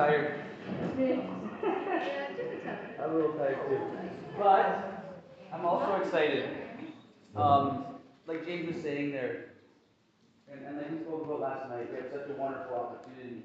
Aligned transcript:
Tired? 0.00 0.40
I'm 2.98 3.10
a 3.10 3.14
little 3.14 3.32
tired 3.34 3.58
too. 3.68 3.80
But 4.38 5.20
I'm 5.52 5.66
also 5.66 6.00
excited. 6.00 6.48
Um, 7.36 7.84
like 8.26 8.46
James 8.46 8.72
was 8.72 8.82
saying 8.82 9.12
there, 9.12 9.50
and, 10.50 10.64
and 10.64 10.78
like 10.78 10.90
we 10.90 11.00
spoke 11.00 11.26
about 11.26 11.40
last 11.40 11.68
night, 11.68 11.90
we 11.90 11.96
have 11.96 12.06
such 12.10 12.30
a 12.30 12.40
wonderful 12.40 12.76
opportunity 12.76 13.42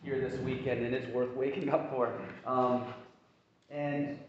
here 0.00 0.20
this 0.20 0.38
weekend, 0.38 0.86
and 0.86 0.94
it's 0.94 1.12
worth 1.12 1.34
waking 1.34 1.68
up 1.68 1.90
for. 1.90 2.12
Um, 2.46 2.94
and 3.68 4.20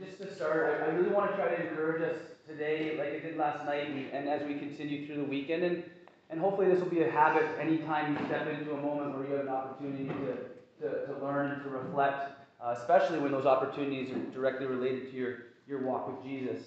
just 0.00 0.18
to 0.18 0.32
start, 0.32 0.80
I, 0.80 0.84
I 0.84 0.88
really 0.90 1.10
want 1.10 1.32
to 1.32 1.36
try 1.36 1.56
to 1.56 1.60
encourage 1.60 2.02
us 2.02 2.20
today, 2.46 2.96
like 2.96 3.08
I 3.08 3.18
did 3.18 3.36
last 3.36 3.64
night, 3.66 3.88
and, 3.88 4.12
and 4.12 4.28
as 4.28 4.46
we 4.46 4.60
continue 4.60 5.08
through 5.08 5.16
the 5.16 5.24
weekend. 5.24 5.64
And, 5.64 5.82
and 6.30 6.40
hopefully, 6.40 6.68
this 6.68 6.80
will 6.80 6.90
be 6.90 7.02
a 7.02 7.10
habit 7.10 7.44
anytime 7.60 8.16
you 8.16 8.26
step 8.26 8.46
into 8.48 8.72
a 8.72 8.80
moment 8.80 9.16
where 9.16 9.26
you 9.26 9.34
have 9.34 9.46
an 9.46 9.48
opportunity 9.48 10.08
to, 10.08 10.36
to, 10.80 11.06
to 11.06 11.24
learn 11.24 11.62
to 11.62 11.68
reflect, 11.68 12.32
uh, 12.62 12.74
especially 12.78 13.18
when 13.18 13.30
those 13.30 13.46
opportunities 13.46 14.10
are 14.10 14.18
directly 14.32 14.66
related 14.66 15.10
to 15.10 15.16
your, 15.16 15.36
your 15.68 15.82
walk 15.82 16.08
with 16.08 16.24
Jesus. 16.24 16.66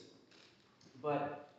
But 1.01 1.49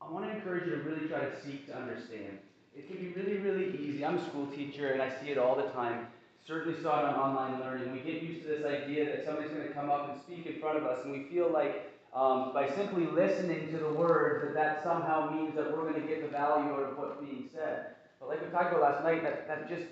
I 0.00 0.10
want 0.10 0.24
to 0.26 0.36
encourage 0.36 0.66
you 0.66 0.76
to 0.76 0.82
really 0.82 1.08
try 1.08 1.20
to 1.20 1.42
seek 1.44 1.66
to 1.66 1.76
understand. 1.76 2.38
It 2.76 2.88
can 2.88 2.98
be 2.98 3.08
really, 3.20 3.38
really 3.38 3.76
easy. 3.78 4.04
I'm 4.04 4.18
a 4.18 4.24
school 4.24 4.46
teacher 4.46 4.92
and 4.92 5.02
I 5.02 5.10
see 5.20 5.30
it 5.30 5.38
all 5.38 5.56
the 5.56 5.68
time. 5.70 6.06
Certainly 6.46 6.80
saw 6.80 7.00
it 7.00 7.04
on 7.06 7.14
online 7.14 7.60
learning. 7.60 7.92
We 7.92 8.00
get 8.00 8.22
used 8.22 8.42
to 8.42 8.48
this 8.48 8.64
idea 8.64 9.06
that 9.06 9.24
somebody's 9.24 9.50
going 9.50 9.66
to 9.66 9.74
come 9.74 9.90
up 9.90 10.10
and 10.12 10.20
speak 10.22 10.46
in 10.46 10.60
front 10.60 10.78
of 10.78 10.84
us, 10.84 11.00
and 11.04 11.10
we 11.10 11.24
feel 11.24 11.50
like 11.52 11.90
um, 12.16 12.54
by 12.54 12.68
simply 12.74 13.04
listening 13.06 13.70
to 13.70 13.76
the 13.76 13.92
words 13.92 14.42
that 14.42 14.54
that 14.54 14.82
somehow 14.82 15.30
means 15.30 15.54
that 15.54 15.70
we're 15.70 15.82
going 15.82 16.00
to 16.00 16.08
get 16.08 16.22
the 16.22 16.28
value 16.28 16.72
out 16.72 16.82
of 16.90 16.98
what's 16.98 17.20
being 17.20 17.44
said. 17.52 17.88
But 18.18 18.30
like 18.30 18.42
we 18.42 18.50
talked 18.50 18.72
about 18.72 18.80
last 18.80 19.04
night, 19.04 19.22
that, 19.22 19.46
that 19.46 19.68
just 19.68 19.84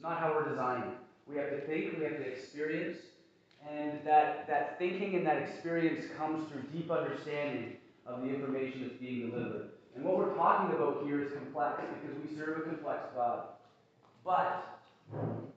not 0.00 0.20
how 0.20 0.32
we're 0.32 0.48
designed. 0.48 0.92
We 1.26 1.36
have 1.36 1.50
to 1.50 1.60
think, 1.62 1.98
we 1.98 2.04
have 2.04 2.16
to 2.16 2.22
experience, 2.22 2.98
and 3.68 3.98
that, 4.04 4.46
that 4.46 4.78
thinking 4.78 5.16
and 5.16 5.26
that 5.26 5.42
experience 5.42 6.06
comes 6.16 6.48
through 6.48 6.62
deep 6.72 6.92
understanding 6.92 7.76
of 8.06 8.22
the 8.22 8.28
information 8.28 8.82
that's 8.82 9.00
being 9.00 9.28
delivered. 9.28 9.70
And 9.96 10.04
what 10.04 10.16
we're 10.16 10.34
talking 10.36 10.76
about 10.76 11.02
here 11.04 11.20
is 11.20 11.32
complex 11.32 11.82
because 12.00 12.16
we 12.24 12.36
serve 12.36 12.58
a 12.58 12.60
complex 12.62 13.00
God. 13.16 13.48
But 14.24 14.78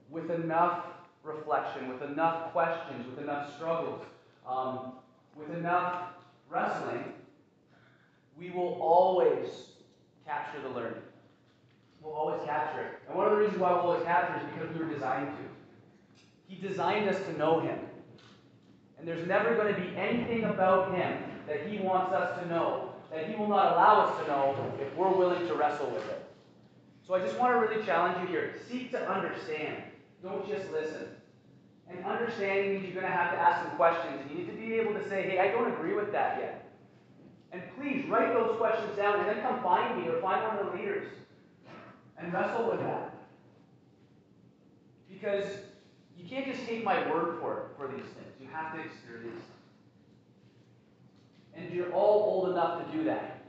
with 0.10 0.32
enough 0.32 0.86
reflection, 1.24 1.90
with 1.90 2.02
enough 2.02 2.52
questions, 2.52 3.06
with 3.08 3.24
enough 3.24 3.56
struggles, 3.56 4.02
um, 4.48 4.94
with 5.36 5.56
enough 5.58 6.04
wrestling, 6.50 7.14
we 8.38 8.50
will 8.50 8.78
always 8.82 9.50
capture 10.26 10.62
the 10.62 10.70
learning. 10.70 11.02
We'll 12.02 12.14
always 12.14 12.42
capture 12.46 12.82
it. 12.82 12.88
And 13.08 13.16
one 13.16 13.28
of 13.28 13.34
the 13.34 13.38
reasons 13.38 13.60
why 13.60 13.72
we'll 13.72 13.82
always 13.82 14.04
capture 14.04 14.36
it 14.36 14.44
is 14.44 14.54
because 14.54 14.76
we 14.76 14.86
were 14.86 14.92
designed 14.92 15.28
to. 15.28 15.44
He 16.48 16.68
designed 16.68 17.08
us 17.08 17.22
to 17.26 17.38
know 17.38 17.60
Him. 17.60 17.78
And 18.98 19.08
there's 19.08 19.28
never 19.28 19.56
going 19.56 19.74
to 19.74 19.80
be 19.80 19.96
anything 19.96 20.44
about 20.46 20.96
Him 20.96 21.24
that 21.48 21.68
He 21.68 21.78
wants 21.78 22.14
us 22.14 22.40
to 22.42 22.48
know 22.48 22.94
that 23.12 23.28
He 23.28 23.36
will 23.36 23.48
not 23.48 23.74
allow 23.74 24.08
us 24.08 24.22
to 24.22 24.28
know 24.28 24.74
if 24.80 24.96
we're 24.96 25.12
willing 25.12 25.48
to 25.48 25.54
wrestle 25.54 25.90
with 25.92 26.08
it. 26.10 26.26
So 27.06 27.14
I 27.14 27.20
just 27.20 27.38
want 27.38 27.54
to 27.54 27.60
really 27.60 27.86
challenge 27.86 28.18
you 28.22 28.28
here. 28.28 28.56
Seek 28.70 28.92
to 28.92 29.10
understand. 29.10 29.84
Don't 30.24 30.48
just 30.48 30.72
listen. 30.72 31.08
And 31.92 32.06
understanding 32.06 32.74
means 32.74 32.86
you're 32.86 33.02
going 33.02 33.12
to 33.12 33.12
have 33.12 33.32
to 33.34 33.38
ask 33.38 33.68
some 33.68 33.76
questions. 33.76 34.22
You 34.30 34.38
need 34.38 34.48
to 34.48 34.54
be 34.54 34.74
able 34.76 34.94
to 34.94 35.08
say, 35.10 35.24
hey, 35.24 35.40
I 35.40 35.52
don't 35.52 35.72
agree 35.74 35.94
with 35.94 36.12
that 36.14 36.38
yet. 36.40 36.70
And 37.52 37.62
please 37.78 38.08
write 38.08 38.34
those 38.34 38.58
questions 38.58 38.96
down 38.96 39.20
and 39.20 39.28
then 39.28 39.42
come 39.42 39.62
find 39.62 40.02
me 40.02 40.08
or 40.08 40.22
find 40.22 40.42
one 40.48 40.58
of 40.60 40.72
the 40.72 40.78
leaders 40.80 41.08
and 42.18 42.32
wrestle 42.32 42.70
with 42.70 42.80
that. 42.80 43.14
Because 45.12 45.46
you 46.18 46.28
can't 46.30 46.46
just 46.46 46.66
take 46.66 46.84
my 46.84 47.12
word 47.12 47.40
for 47.42 47.58
it 47.58 47.64
for 47.78 47.88
these 47.88 48.06
things. 48.06 48.34
You 48.40 48.48
have 48.54 48.74
to 48.74 48.80
experience 48.80 49.42
them. 51.56 51.64
And 51.64 51.74
you're 51.74 51.92
all 51.92 52.24
old 52.24 52.50
enough 52.52 52.86
to 52.86 52.98
do 52.98 53.04
that. 53.04 53.42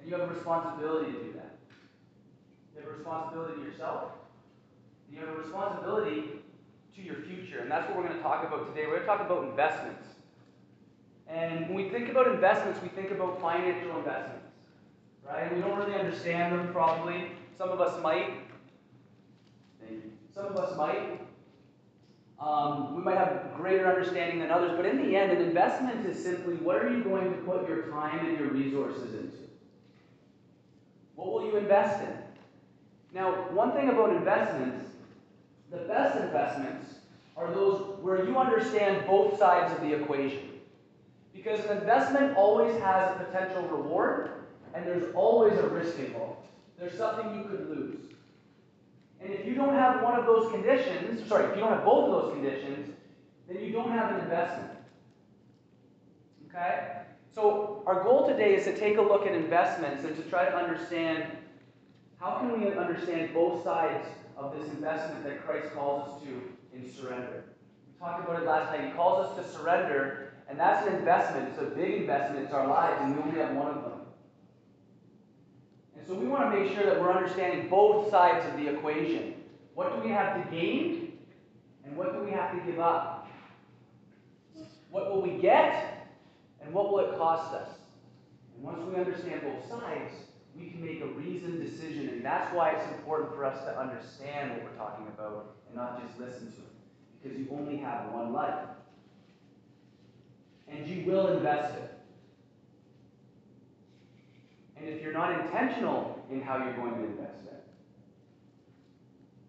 And 0.00 0.08
you 0.08 0.16
have 0.16 0.30
a 0.30 0.32
responsibility 0.32 1.12
to 1.12 1.18
do 1.18 1.32
that. 1.34 1.58
You 2.74 2.80
have 2.80 2.90
a 2.90 2.96
responsibility 2.96 3.60
to 3.60 3.68
yourself. 3.68 4.12
You 5.12 5.18
have 5.20 5.28
a 5.28 5.34
responsibility 5.34 6.40
to 6.96 7.02
your 7.02 7.16
future. 7.16 7.60
And 7.60 7.70
that's 7.70 7.88
what 7.88 7.96
we're 7.96 8.04
going 8.04 8.16
to 8.16 8.22
talk 8.22 8.46
about 8.46 8.74
today. 8.74 8.86
We're 8.86 8.96
going 8.96 9.02
to 9.02 9.06
talk 9.06 9.20
about 9.20 9.44
investments. 9.44 10.06
And 11.28 11.68
when 11.68 11.74
we 11.74 11.88
think 11.88 12.08
about 12.08 12.26
investments, 12.26 12.80
we 12.82 12.88
think 12.88 13.10
about 13.10 13.40
financial 13.40 13.96
investments. 13.96 14.46
Right? 15.26 15.54
We 15.54 15.60
don't 15.60 15.78
really 15.78 15.94
understand 15.94 16.58
them 16.58 16.72
probably. 16.72 17.32
Some 17.56 17.68
of 17.68 17.80
us 17.80 18.02
might. 18.02 18.32
Some 20.34 20.46
of 20.46 20.56
us 20.56 20.76
might. 20.76 21.20
Um, 22.40 22.96
we 22.96 23.02
might 23.02 23.18
have 23.18 23.52
greater 23.56 23.86
understanding 23.86 24.38
than 24.38 24.50
others, 24.50 24.72
but 24.74 24.86
in 24.86 24.96
the 24.96 25.14
end, 25.14 25.30
an 25.30 25.42
investment 25.42 26.06
is 26.06 26.22
simply 26.22 26.54
what 26.54 26.76
are 26.76 26.88
you 26.88 27.04
going 27.04 27.30
to 27.30 27.38
put 27.42 27.68
your 27.68 27.90
time 27.90 28.26
and 28.26 28.38
your 28.38 28.48
resources 28.48 29.12
into? 29.14 29.36
What 31.16 31.30
will 31.32 31.44
you 31.44 31.58
invest 31.58 32.02
in? 32.02 32.14
Now, 33.12 33.32
one 33.50 33.72
thing 33.72 33.90
about 33.90 34.16
investments, 34.16 34.89
the 35.70 35.78
best 35.78 36.18
investments 36.18 36.94
are 37.36 37.52
those 37.52 37.98
where 38.00 38.24
you 38.24 38.36
understand 38.36 39.06
both 39.06 39.38
sides 39.38 39.72
of 39.72 39.80
the 39.80 39.94
equation. 39.94 40.48
Because 41.32 41.64
an 41.66 41.78
investment 41.78 42.36
always 42.36 42.78
has 42.80 43.16
a 43.16 43.24
potential 43.24 43.62
reward, 43.62 44.30
and 44.74 44.86
there's 44.86 45.14
always 45.14 45.58
a 45.58 45.68
risk 45.68 45.98
involved. 45.98 46.46
There's 46.78 46.96
something 46.96 47.34
you 47.36 47.44
could 47.44 47.70
lose. 47.70 48.00
And 49.20 49.32
if 49.32 49.46
you 49.46 49.54
don't 49.54 49.74
have 49.74 50.02
one 50.02 50.18
of 50.18 50.26
those 50.26 50.50
conditions, 50.50 51.26
sorry, 51.28 51.44
if 51.44 51.54
you 51.54 51.60
don't 51.60 51.72
have 51.72 51.84
both 51.84 52.08
of 52.08 52.22
those 52.22 52.34
conditions, 52.34 52.90
then 53.48 53.62
you 53.62 53.72
don't 53.72 53.90
have 53.90 54.14
an 54.14 54.20
investment. 54.20 54.70
Okay? 56.48 57.02
So 57.34 57.82
our 57.86 58.02
goal 58.02 58.26
today 58.26 58.54
is 58.54 58.64
to 58.64 58.76
take 58.76 58.96
a 58.96 59.02
look 59.02 59.26
at 59.26 59.32
investments 59.32 60.04
and 60.04 60.16
to 60.16 60.22
try 60.22 60.46
to 60.46 60.56
understand 60.56 61.24
how 62.18 62.38
can 62.38 62.60
we 62.60 62.72
understand 62.76 63.32
both 63.32 63.62
sides 63.62 64.06
of 64.40 64.58
this 64.58 64.68
investment 64.72 65.22
that 65.24 65.44
Christ 65.44 65.72
calls 65.74 66.08
us 66.08 66.22
to 66.22 66.42
in 66.74 66.90
surrender. 66.90 67.44
We 67.86 67.98
talked 68.00 68.24
about 68.24 68.42
it 68.42 68.46
last 68.46 68.72
night. 68.72 68.86
He 68.88 68.92
calls 68.92 69.26
us 69.26 69.36
to 69.36 69.58
surrender, 69.58 70.32
and 70.48 70.58
that's 70.58 70.86
an 70.86 70.94
investment. 70.94 71.50
It's 71.50 71.60
a 71.60 71.66
big 71.66 72.02
investment. 72.02 72.44
It's 72.44 72.52
our 72.52 72.66
lives, 72.66 73.00
and 73.02 73.16
we 73.16 73.22
only 73.22 73.40
have 73.40 73.54
one 73.54 73.68
of 73.68 73.82
them. 73.82 74.00
And 75.96 76.06
so 76.06 76.14
we 76.14 76.26
want 76.26 76.50
to 76.50 76.58
make 76.58 76.72
sure 76.72 76.86
that 76.86 76.98
we're 76.98 77.12
understanding 77.12 77.68
both 77.68 78.10
sides 78.10 78.46
of 78.48 78.58
the 78.58 78.68
equation. 78.68 79.34
What 79.74 79.94
do 79.94 80.08
we 80.08 80.10
have 80.10 80.42
to 80.42 80.50
gain? 80.50 81.18
And 81.84 81.96
what 81.96 82.14
do 82.14 82.24
we 82.24 82.30
have 82.30 82.52
to 82.52 82.70
give 82.70 82.80
up? 82.80 83.28
What 84.90 85.10
will 85.10 85.22
we 85.22 85.38
get? 85.38 86.08
And 86.62 86.72
what 86.72 86.90
will 86.90 87.00
it 87.00 87.18
cost 87.18 87.54
us? 87.54 87.68
And 88.54 88.64
once 88.64 88.80
we 88.88 88.96
understand 88.96 89.42
both 89.42 89.68
sides, 89.68 90.12
we 90.58 90.70
can 90.70 90.84
make 90.84 91.00
a 91.00 91.06
reasoned 91.06 91.60
decision. 91.60 92.08
And 92.08 92.24
that's 92.24 92.54
why 92.54 92.70
it's 92.70 92.86
important 92.96 93.34
for 93.34 93.44
us 93.44 93.62
to 93.64 93.78
understand 93.78 94.52
what 94.52 94.64
we're 94.64 94.76
talking 94.76 95.06
about 95.06 95.56
and 95.66 95.76
not 95.76 96.06
just 96.06 96.18
listen 96.18 96.52
to 96.52 96.58
it. 96.58 97.22
Because 97.22 97.38
you 97.38 97.48
only 97.50 97.76
have 97.76 98.12
one 98.12 98.32
life. 98.32 98.66
And 100.68 100.86
you 100.86 101.04
will 101.04 101.36
invest 101.36 101.74
it. 101.74 101.94
And 104.76 104.88
if 104.88 105.02
you're 105.02 105.12
not 105.12 105.38
intentional 105.40 106.24
in 106.30 106.40
how 106.40 106.56
you're 106.56 106.76
going 106.76 106.94
to 106.94 107.04
invest 107.04 107.44
it, 107.44 107.64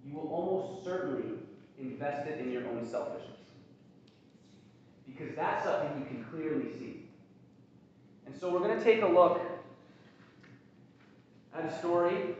you 0.05 0.15
will 0.15 0.27
almost 0.27 0.83
certainly 0.83 1.37
invest 1.79 2.27
it 2.27 2.39
in 2.39 2.51
your 2.51 2.67
own 2.67 2.85
selfishness. 2.85 3.37
Because 5.05 5.35
that's 5.35 5.63
something 5.63 5.99
you 5.99 6.05
can 6.05 6.25
clearly 6.25 6.71
see. 6.77 7.05
And 8.25 8.35
so 8.35 8.51
we're 8.51 8.59
going 8.59 8.77
to 8.77 8.83
take 8.83 9.01
a 9.01 9.07
look 9.07 9.41
at 11.55 11.65
a 11.65 11.79
story 11.79 12.35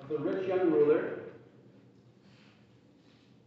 of 0.00 0.08
the 0.08 0.18
rich 0.18 0.48
young 0.48 0.70
ruler. 0.70 1.20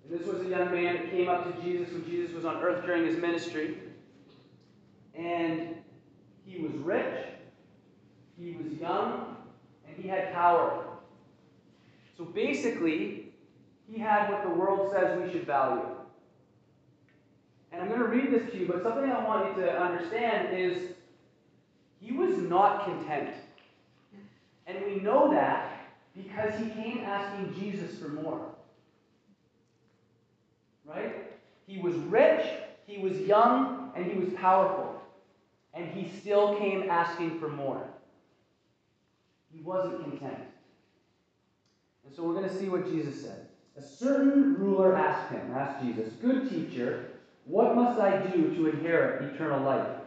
And 0.04 0.20
this 0.20 0.26
was 0.28 0.42
a 0.42 0.50
young 0.50 0.72
man 0.72 0.96
that 0.96 1.12
came 1.12 1.30
up 1.30 1.46
to 1.46 1.62
Jesus 1.62 1.92
when 1.94 2.06
Jesus 2.06 2.34
was 2.34 2.46
on 2.46 2.58
earth 2.58 2.84
during 2.86 3.06
his 3.06 3.18
ministry. 3.18 3.78
And 5.16 5.76
he 6.46 6.62
was 6.62 6.72
rich, 6.74 7.26
he 8.40 8.54
was 8.54 8.74
young, 8.80 9.38
and 9.88 9.98
he 9.98 10.08
had 10.08 10.34
power. 10.34 10.86
So 12.18 12.26
basically, 12.26 13.32
he 13.92 14.00
had 14.00 14.32
what 14.32 14.44
the 14.44 14.50
world 14.50 14.92
says 14.92 15.20
we 15.22 15.32
should 15.32 15.46
value. 15.46 15.86
And 17.72 17.82
I'm 17.82 17.88
going 17.88 18.00
to 18.00 18.08
read 18.08 18.32
this 18.32 18.52
to 18.52 18.58
you, 18.58 18.68
but 18.68 18.82
something 18.82 19.10
I 19.10 19.24
want 19.26 19.56
you 19.56 19.64
to 19.64 19.80
understand 19.80 20.58
is 20.58 20.96
he 22.02 22.14
was 22.14 22.38
not 22.38 22.86
content. 22.86 23.36
And 24.68 24.78
we 24.86 24.96
know 25.02 25.32
that 25.32 25.72
because 26.16 26.58
he 26.60 26.70
came 26.70 27.00
asking 27.00 27.54
Jesus 27.60 27.98
for 27.98 28.10
more. 28.10 28.50
Right? 30.86 31.16
He 31.68 31.80
was 31.80 31.96
rich, 31.96 32.46
he 32.88 33.00
was 33.00 33.20
young, 33.22 33.92
and 33.96 34.06
he 34.06 34.18
was 34.18 34.34
powerful 34.34 35.00
and 35.74 35.88
he 35.90 36.10
still 36.20 36.58
came 36.58 36.90
asking 36.90 37.40
for 37.40 37.50
more. 37.50 37.88
He 39.54 39.62
wasn't 39.62 40.04
content. 40.04 40.40
And 42.06 42.16
so 42.16 42.24
we're 42.24 42.34
going 42.34 42.50
to 42.50 42.58
see 42.58 42.70
what 42.70 42.86
Jesus 42.86 43.22
said. 43.22 43.48
A 43.78 43.82
certain 43.82 44.56
ruler 44.56 44.96
asked 44.96 45.32
him, 45.32 45.54
asked 45.56 45.84
Jesus, 45.84 46.12
Good 46.22 46.50
teacher, 46.50 47.12
what 47.46 47.76
must 47.76 48.00
I 48.00 48.18
do 48.28 48.54
to 48.56 48.68
inherit 48.68 49.34
eternal 49.34 49.64
life? 49.64 49.99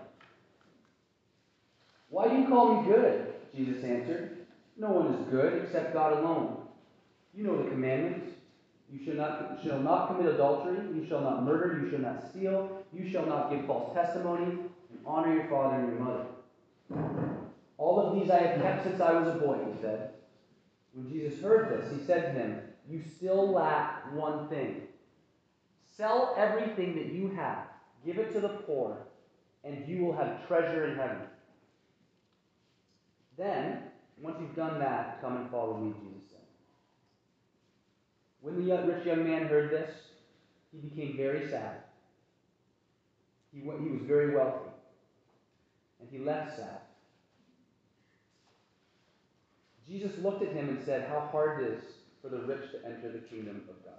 Why 2.12 2.28
do 2.28 2.36
you 2.36 2.46
call 2.46 2.82
me 2.82 2.92
good? 2.92 3.32
Jesus 3.56 3.82
answered. 3.82 4.36
No 4.76 4.90
one 4.90 5.14
is 5.14 5.28
good 5.30 5.62
except 5.64 5.94
God 5.94 6.18
alone. 6.18 6.58
You 7.34 7.42
know 7.42 7.62
the 7.62 7.70
commandments. 7.70 8.32
You 8.92 9.02
shall 9.02 9.14
not, 9.14 9.58
shall 9.64 9.80
not 9.80 10.08
commit 10.08 10.34
adultery. 10.34 10.76
You 10.94 11.06
shall 11.08 11.22
not 11.22 11.42
murder. 11.42 11.80
You 11.80 11.88
shall 11.88 12.00
not 12.00 12.22
steal. 12.30 12.84
You 12.92 13.10
shall 13.10 13.24
not 13.24 13.50
give 13.50 13.64
false 13.64 13.94
testimony. 13.94 14.44
And 14.44 14.98
honor 15.06 15.34
your 15.34 15.48
father 15.48 15.76
and 15.76 15.88
your 15.88 16.00
mother. 16.00 17.46
All 17.78 17.98
of 17.98 18.20
these 18.20 18.30
I 18.30 18.42
have 18.42 18.60
kept 18.60 18.84
since 18.84 19.00
I 19.00 19.12
was 19.12 19.34
a 19.34 19.38
boy, 19.38 19.56
he 19.74 19.80
said. 19.80 20.10
When 20.92 21.10
Jesus 21.10 21.42
heard 21.42 21.70
this, 21.70 21.98
he 21.98 22.04
said 22.04 22.34
to 22.34 22.38
him, 22.38 22.60
You 22.90 23.00
still 23.16 23.50
lack 23.50 24.14
one 24.14 24.50
thing. 24.50 24.82
Sell 25.96 26.34
everything 26.36 26.94
that 26.96 27.06
you 27.06 27.30
have, 27.36 27.68
give 28.04 28.18
it 28.18 28.34
to 28.34 28.40
the 28.40 28.50
poor, 28.50 28.98
and 29.64 29.88
you 29.88 30.04
will 30.04 30.14
have 30.14 30.46
treasure 30.46 30.88
in 30.88 30.96
heaven. 30.96 31.22
Then, 33.36 33.78
once 34.20 34.36
you've 34.40 34.56
done 34.56 34.78
that, 34.78 35.20
come 35.20 35.36
and 35.36 35.50
follow 35.50 35.78
me, 35.78 35.92
Jesus 35.92 36.30
said. 36.30 36.40
When 38.40 38.64
the 38.64 38.76
rich 38.82 39.06
young 39.06 39.24
man 39.24 39.46
heard 39.46 39.70
this, 39.70 39.90
he 40.70 40.78
became 40.78 41.16
very 41.16 41.48
sad. 41.50 41.82
He, 43.52 43.60
he 43.60 43.66
was 43.66 44.02
very 44.06 44.34
wealthy, 44.34 44.70
and 46.00 46.08
he 46.10 46.18
left 46.18 46.56
sad. 46.56 46.80
Jesus 49.86 50.18
looked 50.22 50.42
at 50.42 50.52
him 50.52 50.68
and 50.68 50.84
said, 50.84 51.08
How 51.08 51.28
hard 51.30 51.62
it 51.62 51.72
is 51.72 51.82
for 52.22 52.28
the 52.28 52.38
rich 52.38 52.70
to 52.70 52.86
enter 52.86 53.10
the 53.12 53.18
kingdom 53.18 53.62
of 53.68 53.84
God. 53.84 53.92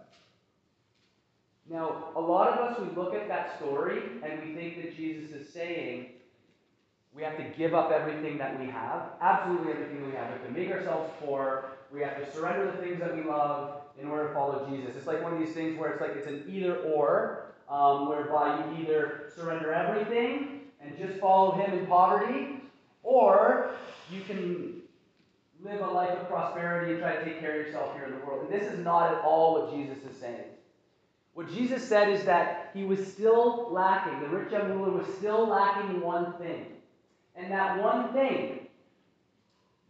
Now, 1.70 2.12
a 2.16 2.20
lot 2.20 2.50
of 2.50 2.60
us, 2.60 2.80
we 2.80 2.96
look 2.96 3.14
at 3.14 3.28
that 3.28 3.58
story 3.58 4.02
and 4.24 4.42
we 4.42 4.54
think 4.56 4.82
that 4.82 4.96
Jesus 4.96 5.32
is 5.32 5.54
saying 5.54 6.08
we 7.16 7.22
have 7.22 7.38
to 7.38 7.44
give 7.58 7.74
up 7.74 7.92
everything 7.92 8.38
that 8.40 8.60
we 8.60 8.66
have, 8.68 9.12
absolutely 9.22 9.72
everything 9.72 10.06
we 10.06 10.16
have. 10.16 10.28
We 10.28 10.34
have 10.34 10.46
to 10.48 10.52
make 10.52 10.72
ourselves 10.72 11.12
poor. 11.20 11.66
We 11.92 12.02
have 12.02 12.18
to 12.18 12.32
surrender 12.32 12.72
the 12.72 12.78
things 12.78 13.00
that 13.00 13.16
we 13.16 13.24
love 13.24 13.82
in 14.02 14.08
order 14.08 14.30
to 14.30 14.34
follow 14.34 14.68
Jesus. 14.68 14.96
It's 14.96 15.06
like 15.06 15.22
one 15.22 15.34
of 15.34 15.40
these 15.40 15.54
things 15.54 15.78
where 15.78 15.92
it's 15.92 16.02
like 16.02 16.16
it's 16.16 16.28
an 16.28 16.44
either 16.50 16.78
or, 16.78 17.54
um, 17.70 18.10
whereby 18.10 18.66
you 18.66 18.84
either 18.84 19.32
surrender 19.36 19.72
everything 19.72 20.62
and 20.82 20.98
just 20.98 21.20
follow 21.20 21.52
Him 21.52 21.78
in 21.78 21.86
poverty, 21.86 22.62
or 23.04 23.72
you 24.12 24.22
can 24.22 24.82
live 25.64 25.82
a 25.82 25.86
life 25.86 26.10
of 26.10 26.28
prosperity 26.28 26.94
and 26.94 27.02
try 27.02 27.16
to 27.16 27.24
take 27.24 27.40
care 27.40 27.60
of 27.60 27.68
yourself 27.68 27.94
here 27.96 28.06
in 28.06 28.12
the 28.12 28.26
world. 28.26 28.50
And 28.50 28.62
this 28.62 28.72
is 28.72 28.80
not 28.80 29.14
at 29.14 29.24
all 29.24 29.62
what 29.62 29.76
Jesus 29.76 29.98
is 30.10 30.18
saying. 30.20 30.46
What 31.36 31.52
Jesus 31.52 31.88
said 31.88 32.10
is 32.10 32.24
that 32.26 32.72
he 32.74 32.84
was 32.84 33.06
still 33.08 33.70
lacking, 33.72 34.20
the 34.20 34.30
rich 34.30 34.52
young 34.52 34.72
ruler 34.72 34.92
was 34.92 35.08
still 35.16 35.48
lacking 35.48 36.02
one 36.02 36.34
thing. 36.34 36.66
And 37.36 37.52
that 37.52 37.82
one 37.82 38.14
thing 38.14 38.68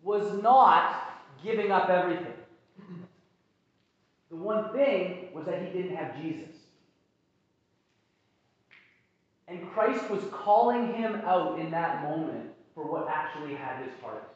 was 0.01 0.41
not 0.41 1.21
giving 1.43 1.71
up 1.71 1.89
everything. 1.89 2.33
The 4.29 4.35
one 4.35 4.71
thing 4.73 5.27
was 5.33 5.45
that 5.45 5.61
he 5.61 5.67
didn't 5.67 5.95
have 5.95 6.19
Jesus. 6.21 6.55
And 9.47 9.69
Christ 9.71 10.09
was 10.09 10.23
calling 10.31 10.93
him 10.93 11.21
out 11.25 11.59
in 11.59 11.69
that 11.71 12.01
moment 12.03 12.49
for 12.73 12.89
what 12.89 13.07
actually 13.07 13.53
had 13.53 13.83
his 13.83 13.93
heart. 14.01 14.27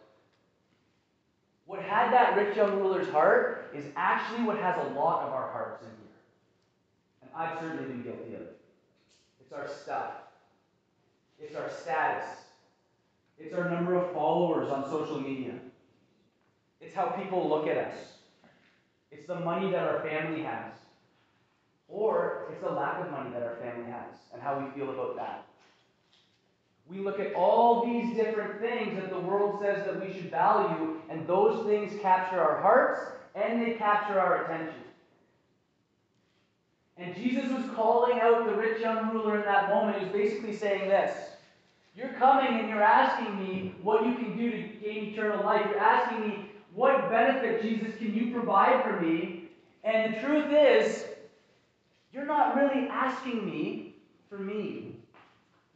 What 1.65 1.81
had 1.81 2.13
that 2.13 2.37
rich 2.37 2.55
young 2.55 2.77
ruler's 2.77 3.09
heart 3.09 3.71
is 3.73 3.85
actually 3.95 4.43
what 4.43 4.57
has 4.57 4.77
a 4.77 4.93
lot 4.93 5.27
of 5.27 5.33
our 5.33 5.51
hearts 5.51 5.83
in 5.83 5.89
here. 5.89 7.23
And 7.23 7.31
I've 7.35 7.59
certainly 7.59 7.85
been 7.85 8.03
guilty 8.03 8.35
of 8.35 8.41
it. 8.41 8.59
It's 9.41 9.51
our 9.51 9.67
stuff, 9.67 10.11
it's 11.39 11.55
our 11.55 11.69
status, 11.69 12.25
it's 13.37 13.53
our 13.53 13.69
number 13.69 13.95
of 13.95 14.11
followers 14.11 14.69
on 14.69 14.89
social 14.89 15.19
media, 15.19 15.53
it's 16.81 16.95
how 16.95 17.07
people 17.07 17.47
look 17.47 17.67
at 17.67 17.77
us, 17.77 18.17
it's 19.11 19.25
the 19.25 19.39
money 19.39 19.71
that 19.71 19.87
our 19.87 19.99
family 20.01 20.41
has, 20.41 20.71
or 21.87 22.47
it's 22.51 22.61
the 22.61 22.69
lack 22.69 23.03
of 23.03 23.11
money 23.11 23.29
that 23.31 23.43
our 23.43 23.55
family 23.55 23.89
has 23.89 24.13
and 24.33 24.41
how 24.41 24.59
we 24.59 24.69
feel 24.71 24.89
about 24.91 25.15
that. 25.15 25.45
We 26.89 26.99
look 26.99 27.19
at 27.19 27.33
all 27.33 27.85
these 27.85 28.15
different 28.15 28.61
things 28.61 28.95
that 28.95 29.09
the 29.09 29.19
world 29.19 29.59
says 29.59 29.85
that 29.85 29.99
we 29.99 30.13
should 30.13 30.31
value, 30.31 31.01
and 31.09 31.27
those 31.27 31.65
things 31.65 31.99
capture 32.01 32.39
our 32.39 32.61
hearts 32.61 33.01
and 33.35 33.61
they 33.61 33.73
capture 33.73 34.19
our 34.19 34.45
attention. 34.45 34.81
And 36.97 37.15
Jesus 37.15 37.51
was 37.51 37.69
calling 37.75 38.19
out 38.19 38.45
the 38.47 38.55
rich 38.55 38.81
young 38.81 39.11
ruler 39.11 39.37
in 39.37 39.45
that 39.45 39.69
moment. 39.69 39.97
He 39.97 40.05
was 40.05 40.13
basically 40.13 40.55
saying 40.55 40.89
this 40.89 41.36
You're 41.97 42.13
coming 42.13 42.59
and 42.59 42.69
you're 42.69 42.83
asking 42.83 43.39
me 43.39 43.73
what 43.81 44.05
you 44.05 44.13
can 44.13 44.37
do 44.37 44.51
to 44.51 44.57
gain 44.79 45.05
eternal 45.05 45.43
life. 45.43 45.65
You're 45.67 45.79
asking 45.79 46.29
me, 46.29 46.51
What 46.75 47.09
benefit, 47.09 47.63
Jesus, 47.63 47.95
can 47.97 48.13
you 48.13 48.31
provide 48.31 48.83
for 48.83 49.01
me? 49.01 49.49
And 49.83 50.13
the 50.13 50.19
truth 50.19 50.51
is, 50.51 51.05
you're 52.13 52.25
not 52.25 52.55
really 52.55 52.87
asking 52.87 53.45
me 53.45 53.95
for 54.29 54.37
me. 54.37 54.95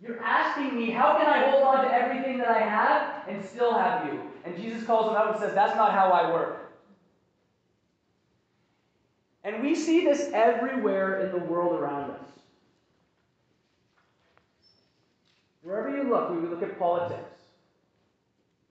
You're 0.02 0.22
asking 0.24 0.76
me, 0.76 0.92
how 0.92 1.18
can 1.18 1.28
I 1.28 1.50
hold 1.50 1.64
on 1.64 1.86
to 1.86 1.94
everything 1.94 2.40
that 2.40 2.48
I 2.48 2.60
have 2.60 3.28
and 3.28 3.44
still 3.46 3.78
have 3.78 4.12
you? 4.12 4.20
And 4.44 4.58
Jesus 4.58 4.84
calls 4.84 5.10
him 5.10 5.16
out 5.16 5.32
and 5.32 5.40
says, 5.40 5.54
That's 5.54 5.76
not 5.76 5.92
how 5.92 6.10
I 6.10 6.32
work. 6.32 6.72
And 9.44 9.64
we 9.64 9.74
see 9.74 10.06
this 10.06 10.30
everywhere 10.34 11.22
in 11.22 11.32
the 11.32 11.44
world 11.46 11.80
around 11.80 12.12
us. 12.12 12.20
Wherever 15.62 15.96
you 15.96 16.04
look, 16.10 16.32
we 16.32 16.48
look 16.48 16.64
at 16.64 16.80
politics. 16.80 17.40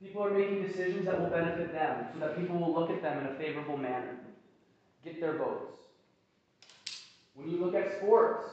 People 0.02 0.24
are 0.24 0.30
making 0.30 0.62
decisions 0.62 1.04
that 1.04 1.20
will 1.20 1.28
benefit 1.28 1.72
them 1.72 2.06
so 2.12 2.20
that 2.20 2.38
people 2.38 2.58
will 2.58 2.72
look 2.72 2.90
at 2.90 3.02
them 3.02 3.18
in 3.18 3.26
a 3.26 3.34
favorable 3.34 3.76
manner, 3.76 4.16
get 5.04 5.20
their 5.20 5.36
votes. 5.36 5.76
When 7.34 7.48
you 7.48 7.58
look 7.58 7.74
at 7.74 7.98
sports, 7.98 8.46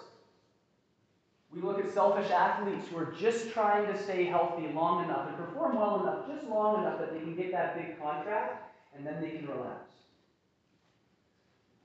we 1.53 1.61
look 1.61 1.79
at 1.79 1.91
selfish 1.93 2.29
athletes 2.29 2.87
who 2.89 2.97
are 2.97 3.13
just 3.17 3.49
trying 3.51 3.87
to 3.87 3.97
stay 4.03 4.25
healthy 4.25 4.67
long 4.67 5.05
enough 5.05 5.27
and 5.29 5.37
perform 5.37 5.75
well 5.75 6.01
enough, 6.01 6.27
just 6.27 6.47
long 6.47 6.81
enough 6.81 6.99
that 6.99 7.13
they 7.13 7.19
can 7.19 7.35
get 7.35 7.51
that 7.51 7.75
big 7.75 7.99
contract 7.99 8.69
and 8.95 9.05
then 9.05 9.21
they 9.21 9.29
can 9.29 9.47
relax. 9.47 9.81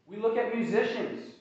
We 0.08 0.16
look 0.16 0.36
at 0.36 0.54
musicians 0.54 1.36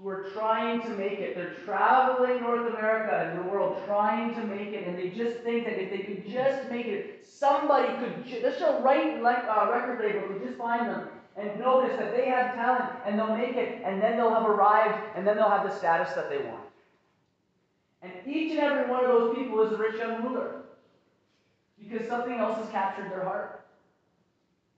who 0.00 0.08
are 0.08 0.30
trying 0.32 0.80
to 0.82 0.88
make 0.90 1.18
it. 1.18 1.36
They're 1.36 1.54
traveling 1.64 2.40
North 2.40 2.72
America 2.72 3.28
and 3.28 3.38
the 3.38 3.50
world 3.50 3.82
trying 3.86 4.34
to 4.34 4.42
make 4.44 4.68
it, 4.68 4.86
and 4.86 4.98
they 4.98 5.10
just 5.10 5.38
think 5.40 5.64
that 5.66 5.80
if 5.80 5.90
they 5.90 5.98
could 5.98 6.28
just 6.28 6.70
make 6.70 6.86
it, 6.86 7.26
somebody 7.26 7.88
could, 7.98 8.26
just 8.26 8.60
a 8.60 8.80
right 8.82 9.16
uh, 9.16 9.70
record 9.70 10.00
label 10.00 10.28
could 10.28 10.42
just 10.46 10.58
find 10.58 10.88
them 10.88 11.08
and 11.36 11.58
notice 11.58 11.96
that 11.98 12.16
they 12.16 12.26
have 12.26 12.54
talent 12.54 12.90
and 13.04 13.18
they'll 13.18 13.36
make 13.36 13.56
it, 13.56 13.82
and 13.84 14.00
then 14.02 14.16
they'll 14.16 14.34
have 14.34 14.48
arrived, 14.48 14.98
and 15.16 15.26
then 15.26 15.36
they'll 15.36 15.50
have 15.50 15.68
the 15.68 15.76
status 15.76 16.12
that 16.14 16.28
they 16.28 16.38
want. 16.38 16.62
And 18.02 18.12
each 18.26 18.52
and 18.52 18.60
every 18.60 18.90
one 18.90 19.04
of 19.04 19.10
those 19.10 19.36
people 19.36 19.62
is 19.62 19.72
a 19.72 19.76
rich 19.76 19.98
young 19.98 20.22
ruler 20.22 20.62
because 21.78 22.06
something 22.08 22.38
else 22.38 22.58
has 22.58 22.68
captured 22.70 23.10
their 23.10 23.24
heart, 23.24 23.64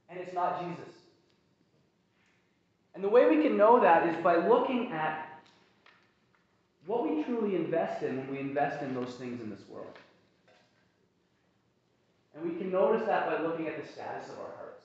and 0.09 0.19
it's 0.19 0.35
not 0.35 0.61
Jesus. 0.61 1.02
And 2.95 3.03
the 3.03 3.09
way 3.09 3.29
we 3.29 3.43
can 3.43 3.57
know 3.57 3.81
that 3.81 4.07
is 4.09 4.23
by 4.23 4.37
looking 4.47 4.93
at 4.93 5.29
what 6.87 7.09
we 7.09 7.23
truly 7.25 7.57
invest 7.57 8.03
in 8.03 8.19
when 8.19 8.31
we 8.31 8.39
invest 8.41 8.83
in 8.83 8.95
those 8.95 9.15
things 9.15 9.41
in 9.41 9.49
this 9.49 9.63
world. 9.69 9.99
And 12.35 12.51
we 12.51 12.59
can 12.59 12.71
notice 12.71 13.07
that 13.07 13.27
by 13.27 13.43
looking 13.43 13.69
at 13.69 13.81
the 13.81 13.87
status 13.87 14.29
of 14.31 14.39
our 14.39 14.51
hearts. 14.57 14.85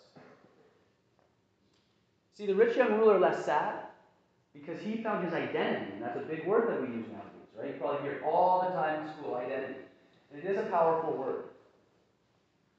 See, 2.33 2.45
the 2.45 2.55
rich 2.55 2.77
young 2.77 2.99
ruler 2.99 3.19
left 3.19 3.43
sad 3.43 3.79
because 4.53 4.81
he 4.81 5.01
found 5.01 5.25
his 5.25 5.33
identity, 5.33 5.93
and 5.93 6.03
that's 6.03 6.17
a 6.17 6.21
big 6.21 6.45
word 6.45 6.69
that 6.69 6.81
we 6.81 6.87
use 6.87 7.05
nowadays, 7.07 7.49
right? 7.57 7.73
You 7.73 7.79
probably 7.79 8.01
hear 8.01 8.17
it 8.17 8.23
all 8.23 8.61
the 8.61 8.75
time 8.75 9.07
in 9.07 9.13
school 9.13 9.35
identity. 9.35 9.79
And 10.31 10.43
it 10.43 10.49
is 10.49 10.57
a 10.57 10.69
powerful 10.69 11.13
word. 11.13 11.43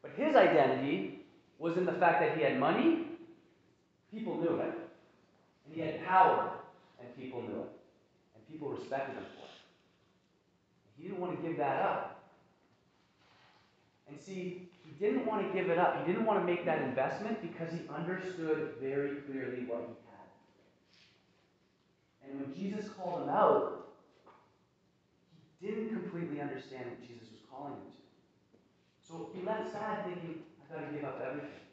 But 0.03 0.13
his 0.17 0.37
identity 0.37 1.21
was 1.59 1.77
in 1.77 1.85
the 1.85 1.93
fact 1.93 2.21
that 2.21 2.37
he 2.37 2.45
had 2.45 2.59
money, 2.59 3.07
people 4.13 4.37
knew 4.37 4.61
it. 4.61 4.88
And 5.69 5.77
he 5.77 5.83
had 5.83 6.05
power, 6.07 6.53
and 6.99 7.17
people 7.17 7.43
knew 7.43 7.61
it. 7.61 7.71
And 8.35 8.49
people 8.51 8.71
respected 8.71 9.15
him 9.15 9.25
for 9.37 9.45
it. 9.45 9.51
He 10.97 11.05
didn't 11.05 11.21
want 11.21 11.37
to 11.37 11.47
give 11.47 11.59
that 11.59 11.83
up. 11.83 12.25
And 14.09 14.19
see, 14.19 14.71
he 14.83 14.91
didn't 14.99 15.27
want 15.27 15.47
to 15.47 15.53
give 15.53 15.69
it 15.71 15.79
up. 15.79 16.01
He 16.01 16.11
didn't 16.11 16.27
want 16.27 16.41
to 16.41 16.47
make 16.47 16.65
that 16.65 16.81
investment 16.83 17.43
because 17.43 17.73
he 17.73 17.81
understood 17.95 18.75
very 18.81 19.17
clearly 19.17 19.65
what 19.67 19.83
he 19.87 19.95
had. 20.09 20.29
And 22.25 22.41
when 22.41 22.55
Jesus 22.55 22.89
called 22.89 23.23
him 23.23 23.29
out, 23.29 23.89
he 25.61 25.69
didn't 25.69 25.91
completely 25.91 26.41
understand 26.41 26.87
what 26.87 27.01
Jesus 27.03 27.29
was 27.31 27.41
calling 27.51 27.75
him 27.75 27.81
to. 27.81 27.99
So 29.07 29.31
he 29.35 29.43
left 29.45 29.73
sad 29.73 30.05
thinking, 30.05 30.43
I've 30.63 30.75
got 30.75 30.87
to 30.87 30.93
give 30.95 31.05
up 31.05 31.21
everything. 31.25 31.68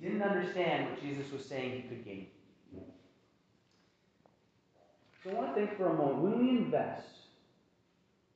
He 0.00 0.06
didn't 0.06 0.22
understand 0.22 0.90
what 0.90 1.00
Jesus 1.02 1.30
was 1.32 1.44
saying 1.44 1.82
he 1.82 1.88
could 1.88 2.04
gain. 2.04 2.26
So 5.22 5.30
I 5.30 5.34
want 5.34 5.54
to 5.54 5.54
think 5.54 5.76
for 5.76 5.88
a 5.88 5.94
moment 5.94 6.22
when 6.22 6.46
we 6.46 6.50
invest 6.50 7.08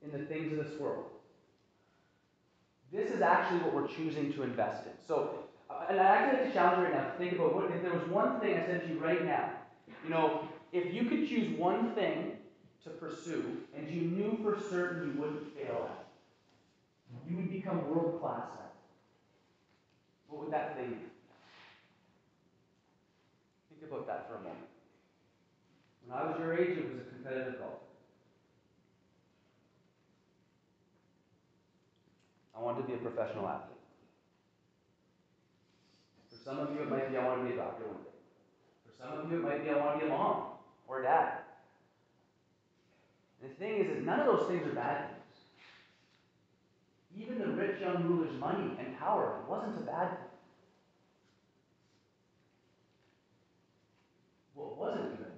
in 0.01 0.11
the 0.11 0.25
things 0.25 0.51
of 0.51 0.65
this 0.65 0.79
world, 0.79 1.05
this 2.91 3.09
is 3.09 3.21
actually 3.21 3.59
what 3.59 3.73
we're 3.73 3.87
choosing 3.87 4.33
to 4.33 4.43
invest 4.43 4.85
in. 4.85 4.91
So, 5.07 5.39
uh, 5.69 5.85
and 5.89 5.99
I 5.99 6.03
actually 6.03 6.39
have 6.39 6.47
to 6.47 6.53
challenge 6.53 6.83
right 6.83 6.93
now 6.93 7.09
to 7.09 7.17
think 7.17 7.33
about 7.33 7.55
what 7.55 7.71
if 7.71 7.81
there 7.81 7.93
was 7.93 8.07
one 8.09 8.39
thing 8.39 8.57
I 8.57 8.65
said 8.65 8.83
to 8.83 8.93
you 8.93 8.99
right 8.99 9.25
now, 9.25 9.49
you 10.03 10.09
know, 10.09 10.47
if 10.73 10.93
you 10.93 11.05
could 11.05 11.27
choose 11.27 11.57
one 11.57 11.95
thing 11.95 12.33
to 12.83 12.89
pursue 12.89 13.57
and 13.75 13.89
you 13.89 14.01
knew 14.01 14.37
for 14.43 14.59
certain 14.69 15.13
you 15.13 15.21
wouldn't 15.21 15.55
fail 15.55 15.89
at, 15.89 16.05
you 17.29 17.37
would 17.37 17.51
become 17.51 17.89
world 17.89 18.19
class 18.19 18.43
at, 18.59 18.73
what 20.27 20.43
would 20.43 20.53
that 20.53 20.75
thing 20.75 20.89
be? 20.89 21.12
Think 23.83 23.91
about 23.91 24.07
that 24.07 24.29
for 24.29 24.35
a 24.35 24.39
moment. 24.39 24.71
When 26.07 26.17
I 26.17 26.23
was 26.23 26.39
your 26.39 26.55
age, 26.55 26.77
it 26.77 26.87
was 26.87 27.01
a 27.01 27.05
competitive 27.11 27.59
golf. 27.59 27.83
I 32.55 32.61
wanted 32.61 32.83
to 32.83 32.87
be 32.87 32.93
a 32.93 32.97
professional 32.97 33.45
athlete. 33.45 33.75
For 36.31 36.37
some 36.37 36.59
of 36.59 36.73
you, 36.73 36.83
it 36.83 36.89
might 36.89 37.11
be 37.11 37.17
I 37.17 37.25
want 37.25 37.41
to 37.41 37.45
be 37.45 37.55
a 37.55 37.57
doctor 37.57 37.83
one 37.83 38.03
day. 38.03 38.09
For 38.87 38.93
some 39.03 39.19
of 39.19 39.29
you, 39.29 39.39
it 39.39 39.43
might 39.43 39.65
be 39.65 39.69
I 39.69 39.75
want 39.75 39.99
to 39.99 40.05
be 40.05 40.09
a 40.09 40.15
mom 40.15 40.43
or 40.87 41.01
a 41.01 41.03
dad. 41.03 41.39
And 43.41 43.51
the 43.51 43.55
thing 43.55 43.81
is 43.81 43.87
that 43.87 44.05
none 44.05 44.21
of 44.21 44.27
those 44.27 44.47
things 44.47 44.65
are 44.65 44.75
bad 44.75 45.09
things. 45.09 45.19
Even 47.17 47.39
the 47.39 47.47
rich 47.47 47.81
young 47.81 48.05
ruler's 48.05 48.39
money 48.39 48.77
and 48.79 48.97
power 48.97 49.41
wasn't 49.49 49.75
a 49.75 49.81
bad 49.81 50.09
thing. 50.09 50.32
What 54.75 54.91
wasn't 54.91 55.17
good 55.17 55.31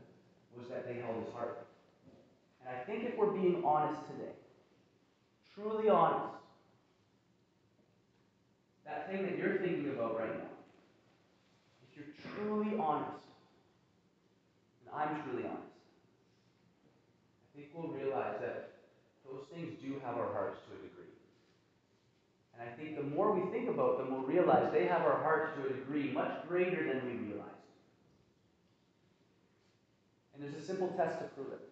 was 0.57 0.67
that 0.69 0.87
they 0.87 1.01
held 1.01 1.23
his 1.23 1.33
heart. 1.33 1.65
And 2.61 2.75
I 2.75 2.83
think 2.83 3.03
if 3.03 3.17
we're 3.17 3.31
being 3.31 3.63
honest 3.65 3.99
today, 4.07 4.31
truly 5.53 5.89
honest, 5.89 6.35
that 8.85 9.09
thing 9.09 9.23
that 9.23 9.37
you're 9.37 9.57
thinking 9.57 9.89
about 9.89 10.17
right 10.17 10.37
now, 10.37 10.49
if 11.83 11.97
you're 11.97 12.13
truly 12.35 12.77
honest, 12.79 13.25
and 14.81 14.95
I'm 14.95 15.21
truly 15.23 15.43
honest, 15.43 15.63
I 17.43 17.57
think 17.57 17.69
we'll 17.73 17.91
realize 17.91 18.39
that 18.41 18.71
those 19.25 19.45
things 19.53 19.73
do 19.81 19.99
have 20.05 20.17
our 20.17 20.31
hearts 20.31 20.59
to 20.67 20.73
a 20.73 20.81
degree. 20.81 21.11
And 22.53 22.69
I 22.69 22.71
think 22.75 22.95
the 22.95 23.15
more 23.15 23.33
we 23.33 23.51
think 23.51 23.69
about 23.69 23.97
them, 23.97 24.11
we'll 24.11 24.27
realize 24.27 24.71
they 24.71 24.85
have 24.85 25.01
our 25.01 25.21
hearts 25.21 25.51
to 25.55 25.65
a 25.65 25.73
degree 25.73 26.11
much 26.13 26.31
greater 26.47 26.87
than 26.87 27.05
we 27.05 27.27
realize. 27.27 27.54
And 30.35 30.43
there's 30.43 30.61
a 30.61 30.65
simple 30.65 30.89
test 30.89 31.19
to 31.19 31.25
prove 31.25 31.53
it. 31.53 31.69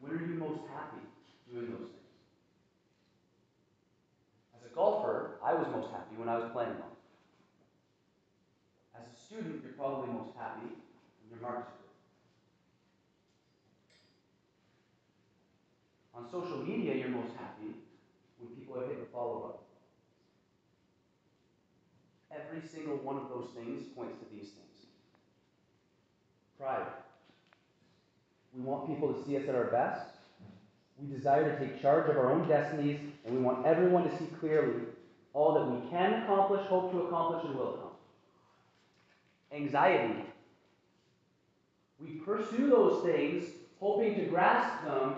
When 0.00 0.12
are 0.12 0.22
you 0.22 0.34
most 0.38 0.60
happy 0.72 1.02
doing 1.52 1.66
those 1.72 1.90
things? 1.90 2.10
As 4.56 4.64
a 4.64 4.74
golfer, 4.74 5.40
I 5.44 5.54
was 5.54 5.66
most 5.72 5.90
happy 5.90 6.16
when 6.16 6.28
I 6.28 6.38
was 6.38 6.50
playing 6.52 6.70
well. 6.78 6.96
As 8.94 9.02
a 9.12 9.16
student, 9.20 9.62
you're 9.64 9.72
probably 9.72 10.12
most 10.12 10.30
happy 10.38 10.68
when 10.68 11.30
your 11.30 11.40
marks 11.42 11.66
are 11.66 11.80
good. 16.14 16.22
On 16.22 16.30
social 16.30 16.58
media, 16.64 16.94
you're 16.94 17.08
most 17.08 17.32
happy 17.36 17.74
when 18.38 18.54
people 18.54 18.80
hit 18.80 19.00
the 19.00 19.06
follow 19.12 19.44
up. 19.44 19.62
Every 22.30 22.62
single 22.66 22.96
one 22.98 23.16
of 23.16 23.28
those 23.28 23.48
things 23.56 23.82
points 23.96 24.18
to 24.18 24.24
these 24.30 24.50
things. 24.50 24.59
Pride. 26.60 26.86
We 28.54 28.60
want 28.60 28.86
people 28.86 29.14
to 29.14 29.24
see 29.24 29.38
us 29.38 29.48
at 29.48 29.54
our 29.54 29.70
best. 29.70 30.10
We 30.98 31.16
desire 31.16 31.50
to 31.50 31.58
take 31.58 31.80
charge 31.80 32.10
of 32.10 32.18
our 32.18 32.30
own 32.30 32.46
destinies, 32.46 33.00
and 33.24 33.34
we 33.34 33.40
want 33.40 33.64
everyone 33.64 34.04
to 34.04 34.18
see 34.18 34.26
clearly 34.38 34.82
all 35.32 35.54
that 35.54 35.64
we 35.64 35.88
can 35.88 36.22
accomplish, 36.22 36.66
hope 36.66 36.92
to 36.92 37.02
accomplish, 37.04 37.46
and 37.46 37.54
will 37.54 37.74
accomplish. 37.74 38.00
Anxiety. 39.52 40.24
We 41.98 42.16
pursue 42.26 42.68
those 42.68 43.02
things, 43.04 43.48
hoping 43.78 44.16
to 44.16 44.26
grasp 44.26 44.84
them 44.84 45.14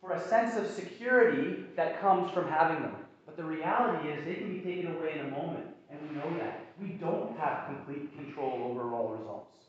for 0.00 0.12
a 0.12 0.28
sense 0.28 0.56
of 0.56 0.68
security 0.68 1.66
that 1.76 2.00
comes 2.00 2.32
from 2.32 2.48
having 2.48 2.82
them. 2.82 2.96
But 3.26 3.36
the 3.36 3.44
reality 3.44 4.08
is, 4.08 4.24
they 4.24 4.34
can 4.34 4.52
be 4.52 4.60
taken 4.60 4.96
away 4.96 5.20
in 5.20 5.26
a 5.26 5.30
moment, 5.30 5.66
and 5.88 6.00
we 6.02 6.16
know 6.16 6.36
that. 6.38 6.66
We 6.80 6.88
don't 6.94 7.38
have 7.38 7.66
complete 7.66 8.12
control 8.16 8.64
over 8.64 8.92
all 8.92 9.10
results. 9.10 9.63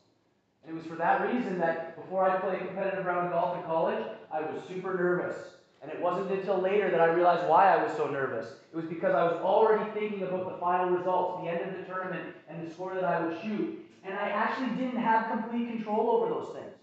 And 0.66 0.74
it 0.74 0.78
was 0.78 0.86
for 0.86 0.96
that 0.96 1.32
reason 1.32 1.58
that 1.60 1.94
before 1.96 2.28
I 2.28 2.40
played 2.40 2.58
competitive 2.58 3.06
round 3.06 3.26
of 3.26 3.32
golf 3.32 3.56
in 3.56 3.62
college, 3.64 4.04
I 4.32 4.40
was 4.40 4.60
super 4.66 4.94
nervous. 4.94 5.36
And 5.80 5.92
it 5.92 6.00
wasn't 6.00 6.30
until 6.32 6.58
later 6.58 6.90
that 6.90 7.00
I 7.00 7.06
realized 7.06 7.48
why 7.48 7.72
I 7.72 7.84
was 7.84 7.96
so 7.96 8.10
nervous. 8.10 8.54
It 8.72 8.76
was 8.76 8.86
because 8.86 9.14
I 9.14 9.22
was 9.22 9.34
already 9.34 9.88
thinking 9.92 10.22
about 10.24 10.50
the 10.50 10.58
final 10.58 10.90
results, 10.90 11.42
the 11.44 11.50
end 11.50 11.60
of 11.60 11.78
the 11.78 11.84
tournament, 11.84 12.34
and 12.48 12.66
the 12.66 12.72
score 12.72 12.94
that 12.94 13.04
I 13.04 13.24
would 13.24 13.40
shoot. 13.42 13.78
And 14.04 14.14
I 14.14 14.28
actually 14.28 14.70
didn't 14.70 15.00
have 15.00 15.30
complete 15.30 15.68
control 15.68 16.10
over 16.10 16.34
those 16.34 16.56
things. 16.56 16.74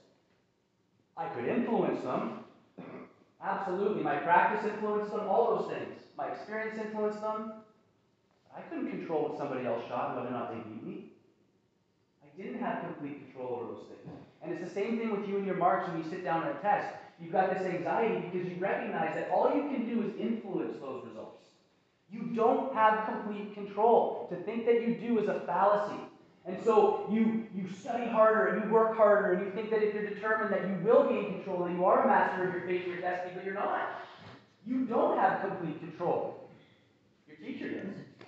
I 1.18 1.28
could 1.30 1.46
influence 1.46 2.02
them. 2.04 2.40
Absolutely. 3.44 4.02
My 4.02 4.16
practice 4.18 4.72
influenced 4.72 5.12
them, 5.12 5.28
all 5.28 5.58
those 5.58 5.70
things. 5.70 6.00
My 6.18 6.28
experience 6.28 6.80
influenced 6.80 7.20
them. 7.20 7.52
I 8.56 8.62
couldn't 8.62 8.90
control 8.92 9.24
what 9.24 9.38
somebody 9.38 9.66
else 9.66 9.84
shot 9.90 10.16
whether 10.16 10.30
or 10.30 10.32
not 10.32 10.52
they 10.52 10.70
beat 10.70 10.84
me 10.84 11.13
didn't 12.38 12.60
have 12.60 12.82
complete 12.82 13.26
control 13.26 13.60
over 13.62 13.74
those 13.74 13.84
things. 13.88 14.18
And 14.42 14.52
it's 14.52 14.64
the 14.64 14.74
same 14.74 15.00
thing 15.00 15.12
with 15.12 15.28
you 15.28 15.38
and 15.38 15.46
your 15.46 15.56
marks 15.56 15.88
when 15.90 16.04
you 16.04 16.10
sit 16.10 16.24
down 16.24 16.44
at 16.44 16.58
a 16.58 16.60
test. 16.60 16.94
You've 17.20 17.32
got 17.32 17.54
this 17.54 17.66
anxiety 17.66 18.28
because 18.32 18.48
you 18.48 18.58
recognize 18.60 19.16
that 19.16 19.30
all 19.30 19.56
you 19.56 19.62
can 19.70 19.88
do 19.88 20.02
is 20.04 20.20
influence 20.20 20.76
those 20.82 21.06
results. 21.06 21.46
You 22.12 22.24
don't 22.36 22.74
have 22.74 23.08
complete 23.08 23.54
control. 23.54 24.28
To 24.30 24.36
think 24.44 24.66
that 24.66 24.82
you 24.82 24.96
do 24.96 25.20
is 25.20 25.30
a 25.30 25.42
fallacy. 25.42 26.00
And 26.46 26.62
so 26.64 27.08
you, 27.10 27.48
you 27.56 27.70
study 27.70 28.06
harder 28.06 28.48
and 28.48 28.64
you 28.64 28.70
work 28.70 28.98
harder 28.98 29.34
and 29.34 29.46
you 29.46 29.52
think 29.52 29.70
that 29.70 29.82
if 29.82 29.94
you're 29.94 30.08
determined 30.08 30.54
that 30.54 30.68
you 30.68 30.86
will 30.86 31.08
gain 31.08 31.36
control, 31.36 31.64
that 31.64 31.72
you 31.72 31.86
are 31.86 32.04
a 32.04 32.08
master 32.08 32.48
of 32.48 32.54
your 32.54 32.64
fate 32.68 32.84
and 32.84 32.94
your 32.94 33.02
destiny, 33.02 33.32
but 33.36 33.46
you're 33.46 33.54
not. 33.54 34.02
You 34.68 34.86
don't 34.86 35.18
have 35.18 35.42
complete 35.42 35.80
control. 35.80 36.50
Your 37.28 37.38
teacher 37.38 37.70
does. 37.70 38.28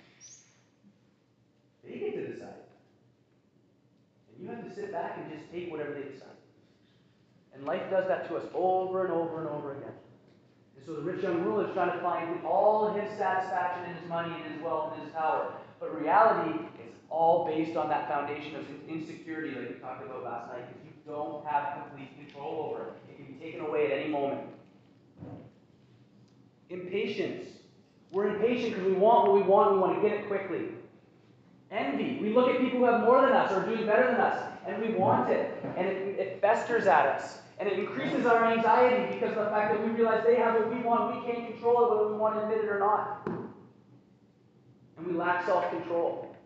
They 1.84 1.98
get 1.98 2.14
to 2.14 2.32
decide. 2.32 2.65
You 4.40 4.48
have 4.48 4.68
to 4.68 4.74
sit 4.74 4.92
back 4.92 5.18
and 5.18 5.32
just 5.32 5.50
take 5.50 5.70
whatever 5.70 5.94
they 5.94 6.12
decide. 6.12 6.28
And 7.54 7.64
life 7.64 7.82
does 7.90 8.06
that 8.08 8.28
to 8.28 8.36
us 8.36 8.44
over 8.54 9.04
and 9.04 9.12
over 9.12 9.40
and 9.40 9.48
over 9.48 9.76
again. 9.76 9.94
And 10.76 10.84
so 10.84 10.94
the 10.94 11.00
rich 11.00 11.22
young 11.22 11.42
ruler 11.42 11.68
is 11.68 11.74
trying 11.74 11.96
to 11.96 12.02
find 12.02 12.44
all 12.44 12.92
his 12.92 13.08
satisfaction 13.16 13.90
in 13.90 13.96
his 13.96 14.08
money 14.08 14.34
and 14.34 14.54
his 14.54 14.62
wealth 14.62 14.92
and 14.94 15.04
his 15.04 15.12
power. 15.12 15.54
But 15.80 15.98
reality 15.98 16.58
is 16.84 16.92
all 17.08 17.46
based 17.46 17.76
on 17.76 17.88
that 17.88 18.08
foundation 18.08 18.56
of 18.56 18.66
insecurity, 18.88 19.54
like 19.54 19.68
we 19.70 19.74
talked 19.76 20.04
about 20.04 20.22
last 20.22 20.52
night, 20.52 20.68
because 20.68 20.84
you 20.84 21.12
don't 21.12 21.46
have 21.46 21.88
complete 21.88 22.14
control 22.18 22.70
over 22.70 22.88
it. 22.88 22.92
It 23.10 23.16
can 23.16 23.26
be 23.26 23.40
taken 23.42 23.60
away 23.60 23.86
at 23.86 23.98
any 23.98 24.10
moment. 24.10 24.42
Impatience. 26.68 27.48
We're 28.10 28.36
impatient 28.36 28.74
because 28.74 28.86
we 28.86 28.94
want 28.94 29.28
what 29.28 29.36
we 29.36 29.42
want, 29.42 29.74
we 29.74 29.78
want 29.78 30.02
to 30.02 30.08
get 30.08 30.18
it 30.18 30.28
quickly. 30.28 30.75
Envy. 31.70 32.18
We 32.22 32.32
look 32.32 32.48
at 32.48 32.60
people 32.60 32.78
who 32.78 32.84
have 32.84 33.02
more 33.02 33.20
than 33.22 33.32
us 33.32 33.52
or 33.52 33.66
doing 33.66 33.86
better 33.86 34.06
than 34.06 34.20
us, 34.20 34.40
and 34.66 34.80
we 34.80 34.94
want 34.94 35.30
it. 35.30 35.62
And 35.76 35.86
it, 35.86 36.18
it 36.18 36.40
festers 36.40 36.86
at 36.86 37.06
us. 37.06 37.38
And 37.58 37.68
it 37.68 37.78
increases 37.78 38.26
our 38.26 38.52
anxiety 38.52 39.14
because 39.14 39.36
of 39.36 39.44
the 39.44 39.50
fact 39.50 39.74
that 39.74 39.84
we 39.84 39.90
realize 39.90 40.22
they 40.24 40.36
have 40.36 40.54
what 40.54 40.72
we 40.72 40.80
want. 40.80 41.16
We 41.16 41.32
can't 41.32 41.46
control 41.50 41.84
it 41.84 41.90
whether 41.90 42.12
we 42.12 42.18
want 42.18 42.34
to 42.36 42.42
admit 42.42 42.58
it 42.58 42.68
or 42.68 42.78
not. 42.78 43.26
And 43.26 45.06
we 45.06 45.14
lack 45.14 45.46
self 45.46 45.70
control. 45.70 46.36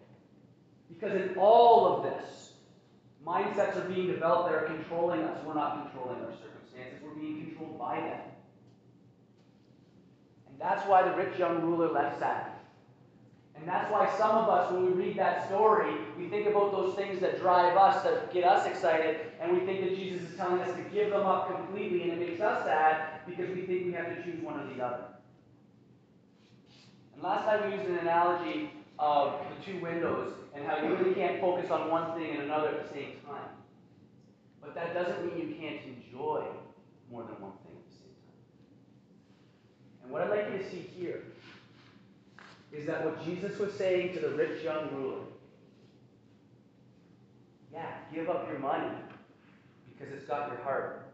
Because 0.88 1.20
in 1.20 1.36
all 1.36 1.86
of 1.86 2.02
this, 2.04 2.52
mindsets 3.26 3.76
are 3.76 3.88
being 3.88 4.06
developed 4.06 4.50
that 4.50 4.62
are 4.62 4.66
controlling 4.66 5.20
us. 5.22 5.44
We're 5.44 5.54
not 5.54 5.90
controlling 5.90 6.22
our 6.22 6.32
circumstances, 6.32 7.00
we're 7.02 7.14
being 7.14 7.46
controlled 7.46 7.78
by 7.78 7.96
them. 7.96 8.20
And 10.48 10.60
that's 10.60 10.86
why 10.86 11.02
the 11.02 11.14
rich 11.16 11.38
young 11.38 11.60
ruler 11.60 11.90
left 11.90 12.20
sad. 12.20 12.52
And 13.60 13.68
that's 13.68 13.92
why 13.92 14.10
some 14.16 14.38
of 14.38 14.48
us, 14.48 14.72
when 14.72 14.86
we 14.86 14.92
read 14.92 15.18
that 15.18 15.46
story, 15.46 15.92
we 16.18 16.28
think 16.28 16.48
about 16.48 16.72
those 16.72 16.94
things 16.94 17.20
that 17.20 17.38
drive 17.40 17.76
us, 17.76 18.02
that 18.04 18.32
get 18.32 18.44
us 18.44 18.66
excited, 18.66 19.20
and 19.38 19.52
we 19.52 19.66
think 19.66 19.82
that 19.82 19.94
Jesus 19.94 20.30
is 20.30 20.36
telling 20.36 20.62
us 20.62 20.74
to 20.74 20.82
give 20.94 21.10
them 21.10 21.26
up 21.26 21.54
completely, 21.54 22.02
and 22.04 22.12
it 22.12 22.26
makes 22.26 22.40
us 22.40 22.64
sad 22.64 23.20
because 23.26 23.54
we 23.54 23.66
think 23.66 23.84
we 23.84 23.92
have 23.92 24.16
to 24.16 24.22
choose 24.22 24.42
one 24.42 24.58
or 24.58 24.74
the 24.74 24.82
other. 24.82 25.04
And 27.14 27.22
last 27.22 27.44
time 27.44 27.70
we 27.70 27.76
used 27.76 27.86
an 27.90 27.98
analogy 27.98 28.70
of 28.98 29.34
the 29.50 29.72
two 29.72 29.78
windows 29.80 30.32
and 30.54 30.66
how 30.66 30.78
you 30.82 30.94
really 30.96 31.14
can't 31.14 31.38
focus 31.38 31.70
on 31.70 31.90
one 31.90 32.18
thing 32.18 32.30
and 32.30 32.42
another 32.44 32.68
at 32.68 32.88
the 32.88 32.94
same 32.94 33.12
time. 33.26 33.50
But 34.62 34.74
that 34.74 34.94
doesn't 34.94 35.26
mean 35.26 35.48
you 35.48 35.54
can't 35.54 35.80
enjoy 35.84 36.46
more 37.10 37.24
than 37.24 37.40
one 37.42 37.52
thing 37.62 37.76
at 37.76 37.84
the 37.90 37.96
same 37.96 38.14
time. 38.24 38.40
And 40.02 40.12
what 40.12 40.22
I'd 40.22 40.30
like 40.30 40.50
you 40.50 40.58
to 40.58 40.70
see 40.70 40.90
here 40.96 41.24
is 42.72 42.86
that 42.86 43.04
what 43.04 43.24
Jesus 43.24 43.58
was 43.58 43.72
saying 43.74 44.14
to 44.14 44.20
the 44.20 44.30
rich 44.30 44.62
young 44.62 44.94
ruler, 44.94 45.24
yeah, 47.72 47.98
give 48.12 48.28
up 48.28 48.48
your 48.48 48.58
money 48.58 48.96
because 49.86 50.12
it's 50.14 50.26
got 50.26 50.48
your 50.48 50.62
heart. 50.62 51.12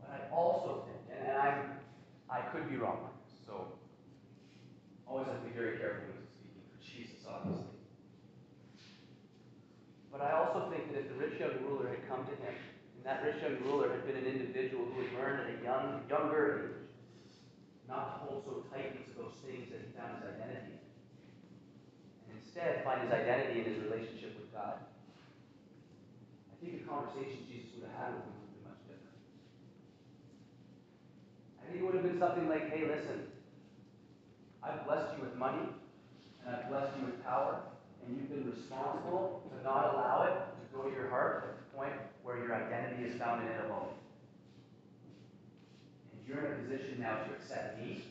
But 0.00 0.10
I 0.10 0.34
also 0.34 0.84
think, 0.86 1.18
and 1.20 1.36
I, 1.36 1.62
I 2.28 2.40
could 2.52 2.68
be 2.68 2.76
wrong 2.76 2.98
on 3.04 3.10
this, 3.24 3.38
so 3.46 3.72
always 5.06 5.26
have 5.26 5.42
to 5.42 5.48
be 5.48 5.54
very 5.54 5.78
careful 5.78 6.10
when 6.10 6.26
speaking 6.26 6.66
for 6.74 6.82
Jesus, 6.82 7.22
obviously. 7.28 7.70
But 10.10 10.22
I 10.22 10.32
also 10.32 10.70
think 10.70 10.92
that 10.92 11.00
if 11.00 11.08
the 11.08 11.18
rich 11.18 11.38
young 11.38 11.62
ruler 11.62 11.88
had 11.88 12.06
come 12.08 12.26
to 12.26 12.34
him, 12.34 12.54
and 12.96 13.02
that 13.06 13.22
rich 13.22 13.42
young 13.42 13.62
ruler 13.62 13.90
had 13.90 14.06
been 14.06 14.16
an 14.16 14.26
individual 14.26 14.86
who 14.90 15.02
had 15.02 15.12
learned 15.14 15.40
at 15.42 15.48
a 15.54 15.64
young, 15.64 16.02
younger 16.08 16.70
age 16.70 16.84
not 17.88 18.20
to 18.20 18.26
hold 18.26 18.44
so 18.44 18.64
tightly 18.72 19.04
to 19.04 19.12
those 19.18 19.36
things 19.44 19.68
that 19.70 19.80
he 19.84 19.92
found 19.92 20.22
his 20.22 20.34
identity 20.34 20.80
in, 20.80 22.32
and 22.32 22.40
instead 22.54 22.84
find 22.84 23.02
his 23.02 23.10
identity 23.10 23.60
in 23.60 23.66
his 23.66 23.82
relationship 23.82 24.38
with 24.38 24.46
God, 24.54 24.78
I 24.78 26.54
think 26.62 26.78
the 26.78 26.86
conversations 26.86 27.50
Jesus 27.50 27.74
would 27.74 27.90
have 27.90 27.98
had 27.98 28.14
with 28.14 28.30
him 28.30 28.34
would 28.38 28.54
been 28.54 28.62
much 28.70 28.82
different. 28.86 29.18
I 31.58 31.62
think 31.66 31.82
it 31.82 31.84
would 31.84 31.98
have 31.98 32.06
been 32.06 32.22
something 32.22 32.46
like, 32.46 32.70
hey, 32.70 32.86
listen, 32.86 33.26
I've 34.62 34.86
blessed 34.86 35.18
you 35.18 35.26
with 35.26 35.34
money, 35.34 35.66
and 35.66 36.46
I've 36.46 36.70
blessed 36.70 36.94
you 37.02 37.10
with 37.10 37.18
power, 37.26 37.58
and 38.06 38.14
you've 38.14 38.30
been 38.30 38.46
responsible 38.46 39.50
to 39.50 39.58
not 39.66 39.90
allow 39.90 40.22
it 40.30 40.38
to 40.54 40.62
go 40.70 40.86
to 40.86 40.94
your 40.94 41.10
heart 41.10 41.50
at 41.50 41.58
the 41.58 41.76
point 41.76 41.98
where 42.22 42.38
your 42.38 42.54
identity 42.54 43.02
is 43.10 43.18
found 43.18 43.42
in 43.42 43.50
it 43.50 43.66
alone. 43.66 43.98
And 46.14 46.22
you're 46.22 46.46
in 46.46 46.52
a 46.54 46.56
position 46.62 47.02
now 47.02 47.26
to 47.26 47.34
accept 47.34 47.82
me 47.82 48.04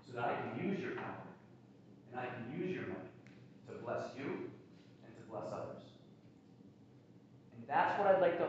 so 0.00 0.16
that 0.16 0.24
I 0.24 0.34
can 0.40 0.64
use 0.64 0.80
your 0.80 0.96
power 0.96 1.28
and 2.10 2.20
I 2.20 2.24
can 2.24 2.58
use 2.58 2.74
your 2.74 2.88
money 2.88 3.10
to 3.70 3.79
bless 3.90 4.16
you 4.16 4.24
and 5.04 5.16
to 5.16 5.22
bless 5.30 5.46
others. 5.52 5.82
And 7.56 7.66
that's 7.66 7.98
what 7.98 8.08
I'd 8.08 8.20
like 8.20 8.38
to 8.38 8.46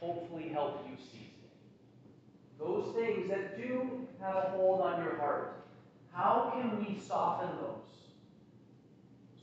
hopefully 0.00 0.50
help 0.52 0.86
you 0.88 0.96
see 0.96 1.32
today. 1.34 2.58
Those 2.58 2.94
things 2.94 3.28
that 3.28 3.56
do 3.56 4.06
have 4.20 4.36
a 4.36 4.40
hold 4.50 4.80
on 4.82 5.02
your 5.02 5.16
heart, 5.16 5.64
how 6.12 6.52
can 6.54 6.78
we 6.78 7.00
soften 7.00 7.48
those 7.60 7.80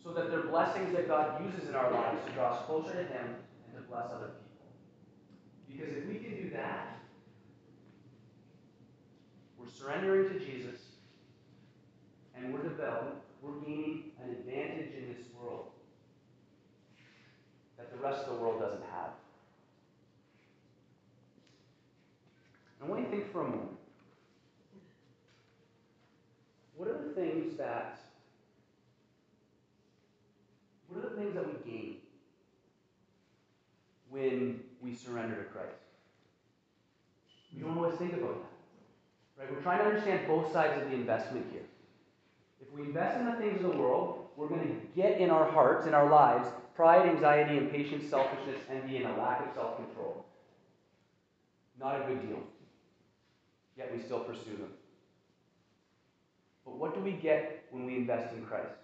so 0.03 0.13
that 0.13 0.31
they're 0.31 0.43
blessings 0.43 0.96
that 0.96 1.08
God 1.08 1.43
uses 1.46 1.70
in 1.70 1.75
our 1.75 1.91
lives 1.91 2.20
to 2.25 2.31
draw 2.31 2.53
us 2.53 2.65
closer 2.65 2.93
to 2.93 3.03
Him 3.03 3.36
and 3.67 3.75
to 3.75 3.81
bless 3.89 4.05
other 4.05 4.27
people? 4.27 4.72
Because 5.70 5.98
if 5.98 6.08
we 6.08 6.15
can 6.15 6.41
do 6.41 6.50
that, 6.51 6.98
we're 9.58 9.70
surrendering 9.70 10.29
to 10.29 10.39
Jesus, 10.39 10.79
and 12.36 12.53
we're 12.53 12.63
developing, 12.63 13.20
we're 13.41 13.60
gaining 13.60 14.12
an 14.24 14.31
advantage 14.31 14.93
in 14.96 15.13
this 15.13 15.25
world 15.39 15.67
that 17.77 17.90
the 17.90 17.90
rest 18.01 18.27
of 18.27 18.36
the 18.36 18.41
world 18.41 18.60
doesn't 18.60 18.84
have. 18.91 19.12
And 22.79 22.88
I 22.88 22.91
want 22.91 23.01
you 23.01 23.10
think 23.10 23.31
for 23.31 23.41
a 23.41 23.50
moment. 23.50 23.77
What 26.75 26.89
are 26.89 26.98
the 26.98 27.13
things 27.13 27.58
that 27.58 28.00
what 30.87 31.05
are 31.05 31.09
the 31.09 31.16
things 31.16 31.35
that 31.35 31.46
we 31.46 31.72
gain 31.72 31.96
when 34.09 34.61
we 34.81 34.96
surrender 34.96 35.35
to 35.35 35.44
Christ? 35.44 35.75
We 37.55 37.61
don't 37.61 37.77
always 37.77 37.96
think 37.96 38.14
about 38.14 38.42
that. 38.42 39.44
Right? 39.44 39.55
We're 39.55 39.61
trying 39.61 39.79
to 39.79 39.85
understand 39.85 40.27
both 40.27 40.51
sides 40.51 40.81
of 40.81 40.90
the 40.90 40.96
investment 40.96 41.46
here. 41.51 41.61
If 42.61 42.72
we 42.74 42.87
invest 42.87 43.20
in 43.20 43.25
the 43.25 43.33
things 43.33 43.64
of 43.64 43.72
the 43.72 43.77
world, 43.77 44.21
we're 44.37 44.48
going 44.48 44.67
to 44.67 45.01
get 45.01 45.20
in 45.20 45.29
our 45.29 45.50
hearts, 45.50 45.87
in 45.87 45.94
our 45.94 46.09
lives, 46.09 46.48
pride, 46.75 47.07
anxiety, 47.07 47.57
impatience, 47.57 48.09
selfishness, 48.09 48.59
envy, 48.70 48.98
and 48.98 49.07
a 49.07 49.17
lack 49.22 49.46
of 49.46 49.53
self 49.53 49.77
control. 49.77 50.25
Not 51.79 52.01
a 52.01 52.05
good 52.05 52.27
deal. 52.27 52.39
Yet 53.77 53.91
we 53.96 54.01
still 54.01 54.20
pursue 54.20 54.57
them. 54.57 54.72
But 56.65 56.77
what 56.77 56.94
do 56.94 57.01
we 57.01 57.13
get 57.13 57.65
when 57.72 57.85
we 57.85 57.98
invest 57.98 58.33
in 58.33 58.46
Christ? 58.46 58.75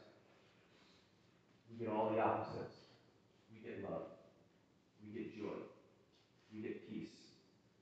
We 1.69 1.86
get 1.86 1.93
all 1.93 2.10
the 2.10 2.19
opposites. 2.19 2.75
We 3.51 3.60
get 3.67 3.83
love. 3.83 4.03
We 5.03 5.13
get 5.13 5.38
joy. 5.38 5.60
We 6.53 6.62
get 6.62 6.89
peace. 6.89 7.13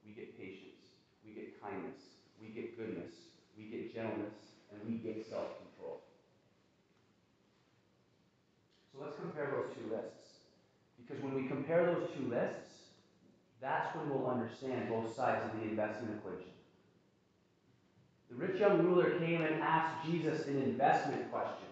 We 0.06 0.12
get 0.13 0.38
patience. 0.38 0.82
We 1.25 1.34
get 1.34 1.62
kindness 1.62 2.01
We 2.41 2.49
get 2.49 2.78
goodness, 2.78 3.13
we 3.58 3.65
get 3.65 3.93
gentleness, 3.93 4.36
and 4.71 4.82
we 4.88 4.97
get 4.97 5.25
self 5.28 5.58
control. 5.58 5.64
So 8.96 9.04
let's 9.04 9.20
compare 9.20 9.52
those 9.52 9.76
two 9.76 9.94
lists. 9.94 10.40
Because 10.98 11.22
when 11.22 11.36
we 11.36 11.48
compare 11.48 11.86
those 11.86 12.10
two 12.18 12.30
lists, 12.30 12.70
that's 13.62 13.96
when 13.96 14.10
we'll 14.10 14.30
understand 14.30 14.90
both 14.90 15.14
sides 15.16 15.44
of 15.46 15.60
the 15.60 15.68
investment 15.68 16.18
equation. 16.18 16.52
The 18.30 18.36
rich 18.36 18.60
young 18.60 18.84
ruler 18.84 19.12
came 19.20 19.42
and 19.42 19.62
asked 19.62 20.06
Jesus 20.06 20.48
an 20.48 20.62
investment 20.62 21.30
question 21.32 21.68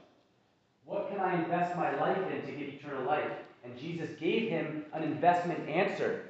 What 0.86 1.10
can 1.10 1.20
I 1.20 1.42
invest 1.42 1.76
my 1.76 1.96
life 2.00 2.32
in 2.32 2.46
to 2.46 2.52
get 2.52 2.74
eternal 2.74 3.06
life? 3.06 3.32
And 3.64 3.78
Jesus 3.78 4.10
gave 4.20 4.50
him 4.50 4.84
an 4.94 5.04
investment 5.04 5.68
answer. 5.70 6.26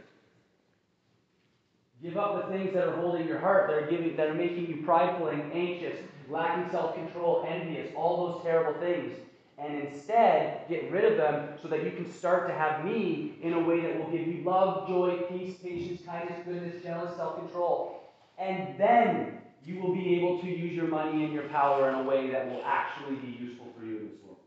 Give 2.02 2.18
up 2.18 2.46
the 2.46 2.56
things 2.56 2.74
that 2.74 2.88
are 2.88 2.96
holding 2.98 3.28
your 3.28 3.40
heart, 3.40 3.70
that 3.70 3.78
are 3.78 3.90
giving, 3.90 4.16
that 4.18 4.30
are 4.30 4.36
making 4.36 4.68
you 4.68 4.84
prideful 4.84 5.28
and 5.28 5.52
anxious, 5.54 5.98
lacking 6.30 6.70
self-control, 6.72 7.46
envious, 7.48 7.92
all 7.96 8.28
those 8.28 8.44
terrible 8.44 8.80
things. 8.80 9.16
And 9.58 9.88
instead, 9.88 10.68
get 10.68 10.92
rid 10.92 11.06
of 11.06 11.18
them 11.18 11.50
so 11.62 11.68
that 11.68 11.84
you 11.84 11.92
can 11.92 12.12
start 12.12 12.48
to 12.48 12.54
have 12.54 12.84
me 12.84 13.36
in 13.42 13.54
a 13.54 13.60
way 13.60 13.82
that 13.82 14.00
will 14.00 14.12
give 14.12 14.28
you 14.28 14.44
love, 14.44 14.88
joy, 14.88 15.18
peace, 15.30 15.58
patience, 15.58 16.02
kindness, 16.06 16.40
goodness, 16.46 16.82
gentleness, 16.84 17.16
self-control. 17.16 18.02
And 18.40 18.78
then 18.80 19.38
you 19.66 19.80
will 19.80 19.94
be 19.94 20.16
able 20.16 20.40
to 20.42 20.48
use 20.48 20.74
your 20.74 20.88
money 20.88 21.24
and 21.24 21.34
your 21.34 21.44
power 21.44 21.90
in 21.90 21.96
a 21.96 22.04
way 22.04 22.30
that 22.32 22.50
will 22.50 22.64
actually 22.66 23.16
be 23.18 23.38
useful 23.40 23.68
for 23.78 23.86
you 23.86 23.98
in 23.98 24.10
this 24.10 24.18
world. 24.26 24.38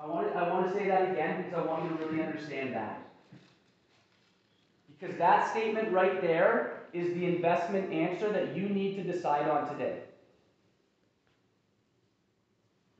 I 0.00 0.06
want 0.06 0.32
to, 0.32 0.38
I 0.38 0.48
want 0.48 0.72
to 0.72 0.74
say 0.74 0.88
that 0.88 1.12
again 1.12 1.42
because 1.42 1.58
I 1.58 1.66
want 1.66 1.84
you 1.84 1.96
to 1.96 2.06
really 2.06 2.22
understand 2.22 2.74
that. 2.74 3.02
Because 4.98 5.16
that 5.18 5.50
statement 5.50 5.92
right 5.92 6.20
there 6.20 6.80
is 6.92 7.14
the 7.14 7.26
investment 7.26 7.92
answer 7.92 8.32
that 8.32 8.56
you 8.56 8.68
need 8.68 8.96
to 8.96 9.02
decide 9.02 9.48
on 9.48 9.68
today. 9.68 10.00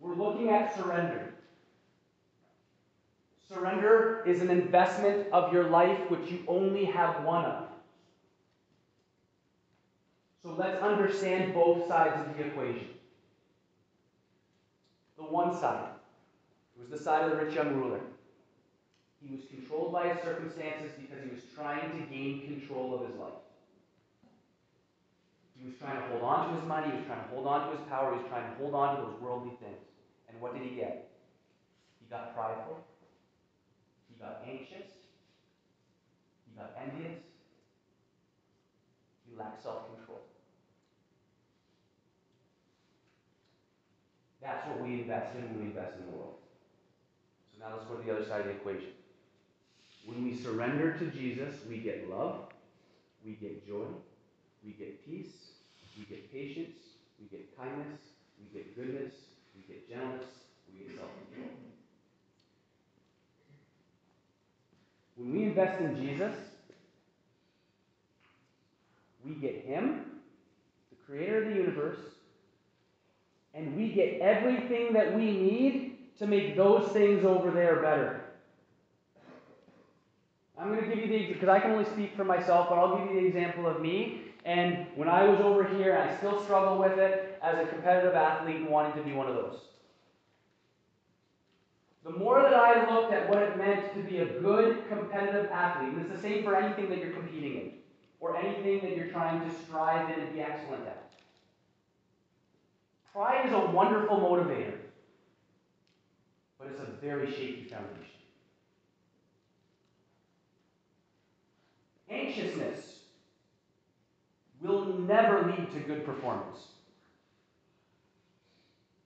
We're 0.00 0.14
looking 0.14 0.50
at 0.50 0.76
surrender. 0.76 1.34
Surrender 3.52 4.22
is 4.26 4.42
an 4.42 4.50
investment 4.50 5.26
of 5.32 5.52
your 5.52 5.64
life 5.64 6.10
which 6.10 6.30
you 6.30 6.44
only 6.46 6.84
have 6.84 7.24
one 7.24 7.44
of. 7.44 7.68
So 10.42 10.54
let's 10.56 10.80
understand 10.82 11.54
both 11.54 11.88
sides 11.88 12.20
of 12.20 12.36
the 12.36 12.44
equation. 12.44 12.88
The 15.16 15.24
one 15.24 15.54
side 15.54 15.88
was 16.78 16.88
the 16.88 16.98
side 16.98 17.24
of 17.24 17.32
the 17.32 17.44
rich 17.44 17.54
young 17.54 17.74
ruler. 17.74 18.00
He 19.20 19.34
was 19.34 19.44
controlled 19.50 19.92
by 19.92 20.08
his 20.08 20.22
circumstances 20.22 20.92
because 20.98 21.24
he 21.24 21.30
was 21.30 21.42
trying 21.56 21.90
to 21.98 22.06
gain 22.14 22.42
control 22.42 22.94
of 22.94 23.08
his 23.08 23.18
life. 23.18 23.32
He 25.58 25.66
was 25.66 25.76
trying 25.76 26.00
to 26.00 26.06
hold 26.08 26.22
on 26.22 26.50
to 26.50 26.60
his 26.60 26.68
money, 26.68 26.90
he 26.92 26.96
was 26.98 27.06
trying 27.06 27.24
to 27.24 27.30
hold 27.34 27.46
on 27.48 27.68
to 27.68 27.76
his 27.76 27.88
power, 27.88 28.14
he 28.14 28.22
was 28.22 28.28
trying 28.28 28.48
to 28.48 28.56
hold 28.58 28.74
on 28.74 28.96
to 28.96 29.02
those 29.02 29.20
worldly 29.20 29.56
things. 29.60 29.87
And 30.28 30.40
what 30.40 30.54
did 30.54 30.62
he 30.62 30.76
get? 30.76 31.10
He 32.00 32.06
got 32.10 32.34
prideful, 32.34 32.78
he 34.08 34.20
got 34.20 34.42
anxious, 34.46 34.90
he 36.46 36.58
got 36.58 36.72
envious, 36.80 37.20
he 39.28 39.36
lacked 39.36 39.62
self 39.62 39.94
control. 39.94 40.20
That's 44.40 44.66
what 44.68 44.80
we 44.80 45.02
invest 45.02 45.36
in 45.36 45.42
when 45.44 45.58
we 45.58 45.64
invest 45.66 45.98
in 45.98 46.06
the 46.06 46.16
world. 46.16 46.36
So 47.52 47.64
now 47.64 47.74
let's 47.74 47.88
go 47.88 47.96
to 47.96 48.02
the 48.02 48.14
other 48.14 48.24
side 48.24 48.40
of 48.40 48.46
the 48.46 48.52
equation. 48.52 48.92
When 50.06 50.24
we 50.24 50.34
surrender 50.34 50.92
to 50.92 51.06
Jesus, 51.06 51.54
we 51.68 51.78
get 51.78 52.08
love, 52.08 52.46
we 53.24 53.32
get 53.32 53.66
joy, 53.66 53.84
we 54.64 54.72
get 54.72 55.04
peace, 55.04 55.34
we 55.98 56.04
get 56.04 56.32
patience, 56.32 56.76
we 57.20 57.26
get 57.26 57.54
kindness, 57.58 58.00
we 58.38 58.58
get 58.58 58.74
goodness, 58.76 59.12
we 59.66 59.74
get 59.74 59.88
gentleness, 59.88 60.26
we 60.72 60.84
get 60.84 60.96
self 60.96 61.10
control. 61.30 61.50
When 65.16 65.32
we 65.32 65.42
invest 65.44 65.80
in 65.80 65.96
Jesus, 65.96 66.34
we 69.24 69.34
get 69.34 69.64
Him, 69.64 70.04
the 70.90 70.96
creator 71.04 71.42
of 71.42 71.48
the 71.50 71.56
universe, 71.56 71.98
and 73.54 73.76
we 73.76 73.88
get 73.88 74.20
everything 74.20 74.92
that 74.92 75.14
we 75.14 75.32
need 75.32 75.96
to 76.18 76.26
make 76.26 76.56
those 76.56 76.90
things 76.92 77.24
over 77.24 77.50
there 77.50 77.76
better. 77.76 78.20
I'm 80.58 80.74
going 80.74 80.88
to 80.88 80.94
give 80.94 80.98
you 80.98 81.06
the, 81.06 81.32
because 81.32 81.48
I 81.48 81.60
can 81.60 81.70
only 81.70 81.84
speak 81.84 82.16
for 82.16 82.24
myself, 82.24 82.68
but 82.68 82.78
I'll 82.78 82.98
give 82.98 83.14
you 83.14 83.20
the 83.20 83.26
example 83.26 83.66
of 83.66 83.80
me. 83.80 84.22
And 84.48 84.86
when 84.94 85.10
I 85.10 85.28
was 85.28 85.40
over 85.40 85.62
here, 85.62 85.92
and 85.92 86.08
I 86.08 86.16
still 86.16 86.42
struggle 86.42 86.78
with 86.78 86.98
it 86.98 87.38
as 87.42 87.58
a 87.58 87.66
competitive 87.66 88.14
athlete 88.14 88.70
wanting 88.70 88.94
to 88.94 89.02
be 89.02 89.12
one 89.12 89.28
of 89.28 89.34
those. 89.34 89.60
The 92.02 92.12
more 92.12 92.40
that 92.40 92.54
I 92.54 92.90
looked 92.90 93.12
at 93.12 93.28
what 93.28 93.42
it 93.42 93.58
meant 93.58 93.92
to 93.92 94.00
be 94.00 94.20
a 94.20 94.40
good 94.40 94.88
competitive 94.88 95.50
athlete, 95.50 95.90
and 95.90 96.00
it's 96.00 96.10
the 96.10 96.18
same 96.18 96.44
for 96.44 96.56
anything 96.56 96.88
that 96.88 96.96
you're 96.96 97.12
competing 97.12 97.56
in, 97.56 97.72
or 98.20 98.38
anything 98.38 98.80
that 98.80 98.96
you're 98.96 99.08
trying 99.08 99.46
to 99.46 99.54
strive 99.54 100.08
in 100.16 100.18
and 100.18 100.32
be 100.32 100.40
excellent 100.40 100.86
at. 100.86 101.10
Pride 103.12 103.44
is 103.44 103.52
a 103.52 103.66
wonderful 103.66 104.16
motivator, 104.16 104.78
but 106.58 106.68
it's 106.68 106.80
a 106.80 106.90
very 107.02 107.30
shaky 107.30 107.64
foundation. 107.64 108.14
Anxiousness 112.08 112.57
will 114.68 114.84
never 115.00 115.46
lead 115.46 115.70
to 115.72 115.80
good 115.80 116.04
performance. 116.04 116.68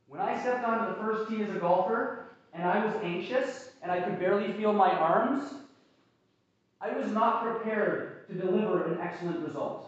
When 0.08 0.20
I 0.20 0.38
stepped 0.38 0.64
onto 0.64 0.92
the 0.92 1.00
first 1.00 1.28
tee 1.28 1.42
as 1.42 1.48
a 1.50 1.58
golfer 1.58 2.26
and 2.52 2.64
I 2.64 2.84
was 2.84 2.94
anxious 3.02 3.70
and 3.82 3.90
I 3.90 4.00
could 4.00 4.18
barely 4.18 4.52
feel 4.52 4.72
my 4.72 4.90
arms, 4.90 5.54
I 6.80 6.90
was 6.90 7.10
not 7.12 7.42
prepared 7.42 8.26
to 8.26 8.34
deliver 8.34 8.84
an 8.84 9.00
excellent 9.00 9.40
result. 9.46 9.86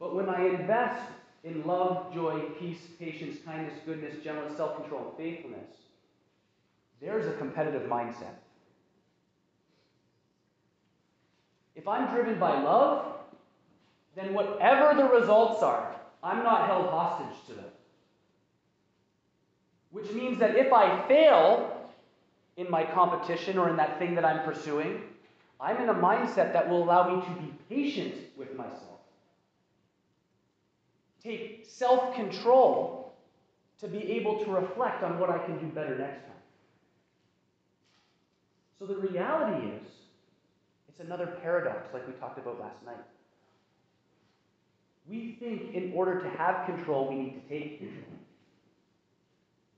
But 0.00 0.14
when 0.14 0.28
I 0.30 0.46
invest 0.46 1.04
in 1.44 1.66
love, 1.66 2.12
joy, 2.12 2.40
peace, 2.58 2.88
patience, 2.98 3.38
kindness, 3.44 3.78
goodness, 3.84 4.14
gentleness, 4.24 4.56
self 4.56 4.80
control, 4.80 5.14
faithfulness, 5.16 5.76
there's 7.00 7.26
a 7.26 7.36
competitive 7.38 7.88
mindset. 7.88 8.34
If 11.80 11.88
I'm 11.88 12.14
driven 12.14 12.38
by 12.38 12.60
love, 12.60 13.06
then 14.14 14.34
whatever 14.34 14.94
the 14.94 15.08
results 15.08 15.62
are, 15.62 15.96
I'm 16.22 16.42
not 16.44 16.66
held 16.66 16.90
hostage 16.90 17.46
to 17.46 17.54
them. 17.54 17.70
Which 19.90 20.10
means 20.10 20.38
that 20.40 20.56
if 20.56 20.74
I 20.74 21.08
fail 21.08 21.90
in 22.58 22.70
my 22.70 22.84
competition 22.84 23.56
or 23.56 23.70
in 23.70 23.78
that 23.78 23.98
thing 23.98 24.14
that 24.16 24.26
I'm 24.26 24.44
pursuing, 24.44 25.00
I'm 25.58 25.78
in 25.78 25.88
a 25.88 25.94
mindset 25.94 26.52
that 26.52 26.68
will 26.68 26.84
allow 26.84 27.16
me 27.16 27.24
to 27.24 27.30
be 27.40 27.50
patient 27.70 28.14
with 28.36 28.54
myself. 28.54 29.00
Take 31.24 31.64
self 31.66 32.14
control 32.14 33.14
to 33.80 33.88
be 33.88 34.02
able 34.12 34.44
to 34.44 34.50
reflect 34.50 35.02
on 35.02 35.18
what 35.18 35.30
I 35.30 35.38
can 35.38 35.58
do 35.58 35.64
better 35.68 35.96
next 35.96 36.24
time. 36.24 36.42
So 38.78 38.84
the 38.84 38.96
reality 38.96 39.66
is, 39.68 39.99
it's 41.00 41.06
another 41.06 41.38
paradox 41.42 41.88
like 41.94 42.06
we 42.06 42.12
talked 42.14 42.38
about 42.38 42.60
last 42.60 42.84
night. 42.84 42.96
We 45.08 45.36
think 45.40 45.74
in 45.74 45.92
order 45.94 46.20
to 46.20 46.28
have 46.30 46.66
control, 46.66 47.08
we 47.08 47.14
need 47.16 47.42
to 47.42 47.48
take 47.48 47.78
control. 47.78 48.04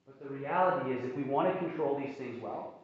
But 0.07 0.21
the 0.21 0.35
reality 0.35 0.91
is, 0.91 1.05
if 1.05 1.17
we 1.17 1.23
want 1.23 1.53
to 1.53 1.59
control 1.59 1.97
these 1.99 2.17
things 2.17 2.43
well, 2.43 2.75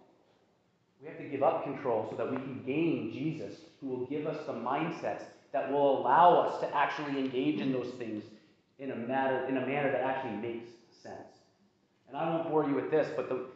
we 1.03 1.09
have 1.09 1.19
to 1.19 1.25
give 1.25 1.43
up 1.43 1.65
control 1.65 2.07
so 2.11 2.17
that 2.17 2.31
we 2.31 2.37
can 2.37 2.63
gain 2.65 3.11
Jesus, 3.13 3.59
who 3.81 3.89
will 3.89 4.07
give 4.07 4.27
us 4.27 4.47
the 4.47 4.53
mindsets 4.53 5.23
that 5.53 5.71
will 5.71 6.01
allow 6.01 6.39
us 6.41 6.61
to 6.61 6.77
actually 6.77 7.19
engage 7.19 7.61
in 7.61 7.73
those 7.73 7.93
things 7.99 8.23
in 8.79 8.93
a 8.93 8.97
matter 8.97 9.47
in 9.49 9.57
a 9.57 9.67
manner 9.67 9.91
that 9.91 10.03
actually 10.03 10.37
makes 10.37 10.69
sense. 11.03 11.17
And 12.07 12.17
I 12.17 12.31
won't 12.31 12.49
bore 12.49 12.69
you 12.69 12.75
with 12.75 12.91
this, 12.91 13.09
but 13.17 13.29
the, 13.29 13.47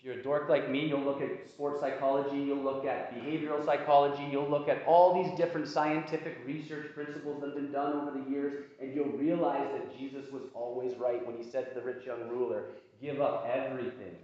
if 0.00 0.06
you're 0.06 0.14
a 0.14 0.22
dork 0.22 0.48
like 0.48 0.70
me, 0.70 0.86
you'll 0.86 1.02
look 1.02 1.20
at 1.20 1.46
sports 1.50 1.78
psychology, 1.78 2.38
you'll 2.38 2.62
look 2.62 2.86
at 2.86 3.14
behavioral 3.14 3.62
psychology, 3.62 4.26
you'll 4.32 4.48
look 4.48 4.66
at 4.66 4.82
all 4.86 5.22
these 5.22 5.36
different 5.36 5.68
scientific 5.68 6.38
research 6.46 6.94
principles 6.94 7.38
that 7.40 7.48
have 7.48 7.56
been 7.56 7.70
done 7.70 7.92
over 7.92 8.18
the 8.18 8.30
years, 8.30 8.64
and 8.80 8.94
you'll 8.94 9.12
realize 9.18 9.68
that 9.74 9.94
Jesus 9.98 10.32
was 10.32 10.44
always 10.54 10.96
right 10.96 11.26
when 11.26 11.36
he 11.36 11.44
said 11.44 11.68
to 11.68 11.74
the 11.78 11.84
rich 11.84 12.06
young 12.06 12.26
ruler, 12.30 12.64
Give 13.02 13.20
up 13.20 13.46
everything, 13.46 14.16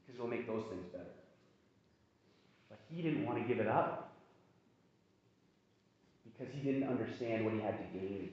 because 0.00 0.16
it'll 0.16 0.26
make 0.26 0.46
those 0.46 0.64
things 0.70 0.86
better. 0.90 1.04
But 2.68 2.80
he 2.88 3.02
didn't 3.02 3.24
want 3.24 3.38
to 3.38 3.44
give 3.44 3.60
it 3.60 3.68
up 3.68 4.12
because 6.24 6.52
he 6.52 6.60
didn't 6.62 6.88
understand 6.88 7.44
what 7.44 7.54
he 7.54 7.60
had 7.60 7.78
to 7.78 7.98
gain. 7.98 8.30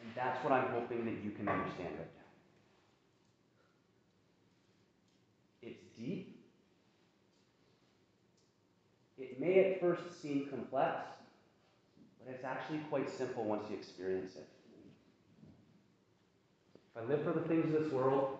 And 0.00 0.10
that's 0.14 0.42
what 0.42 0.54
I'm 0.54 0.70
hoping 0.72 1.04
that 1.04 1.22
you 1.22 1.32
can 1.32 1.48
understand 1.48 1.88
right 1.98 2.08
now. 2.14 2.18
Deep. 5.98 6.38
It 9.18 9.40
may 9.40 9.72
at 9.72 9.80
first 9.80 10.22
seem 10.22 10.46
complex, 10.48 11.08
but 12.18 12.32
it's 12.32 12.44
actually 12.44 12.78
quite 12.90 13.10
simple 13.10 13.44
once 13.44 13.64
you 13.68 13.76
experience 13.76 14.36
it. 14.36 14.48
If 16.74 17.02
I 17.02 17.06
live 17.06 17.22
for 17.22 17.32
the 17.32 17.46
things 17.46 17.64
of 17.64 17.82
this 17.82 17.92
world, 17.92 18.38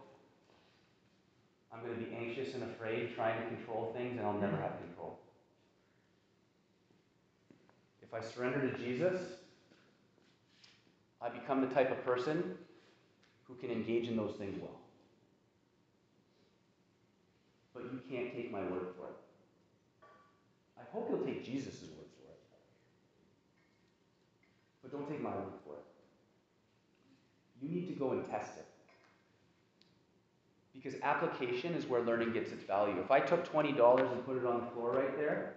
I'm 1.72 1.84
going 1.84 1.98
to 1.98 2.04
be 2.04 2.14
anxious 2.14 2.54
and 2.54 2.62
afraid, 2.62 3.14
trying 3.14 3.40
to 3.42 3.56
control 3.56 3.92
things, 3.96 4.16
and 4.16 4.26
I'll 4.26 4.32
never 4.32 4.56
have 4.56 4.78
control. 4.86 5.18
If 8.02 8.14
I 8.14 8.20
surrender 8.20 8.70
to 8.70 8.78
Jesus, 8.78 9.20
I 11.20 11.28
become 11.28 11.60
the 11.60 11.74
type 11.74 11.90
of 11.90 12.04
person 12.04 12.54
who 13.44 13.54
can 13.54 13.70
engage 13.70 14.08
in 14.08 14.16
those 14.16 14.36
things 14.36 14.58
well 14.60 14.78
but 17.78 17.92
you 17.92 18.00
can't 18.10 18.34
take 18.34 18.50
my 18.50 18.60
word 18.60 18.88
for 18.96 19.06
it. 19.06 19.16
I 20.78 20.82
hope 20.92 21.08
you'll 21.10 21.24
take 21.24 21.44
Jesus' 21.44 21.80
word 21.82 22.08
for 22.18 22.30
it. 22.30 22.40
But 24.82 24.92
don't 24.92 25.08
take 25.08 25.20
my 25.20 25.30
word 25.30 25.54
for 25.64 25.74
it. 25.74 25.84
You 27.62 27.68
need 27.68 27.88
to 27.88 27.94
go 27.94 28.12
and 28.12 28.28
test 28.28 28.52
it. 28.56 28.66
Because 30.74 30.94
application 31.02 31.74
is 31.74 31.86
where 31.86 32.02
learning 32.02 32.32
gets 32.32 32.52
its 32.52 32.64
value. 32.64 33.00
If 33.00 33.10
I 33.10 33.20
took 33.20 33.50
$20 33.50 34.12
and 34.12 34.24
put 34.24 34.36
it 34.36 34.46
on 34.46 34.60
the 34.60 34.66
floor 34.72 34.92
right 34.92 35.16
there, 35.16 35.54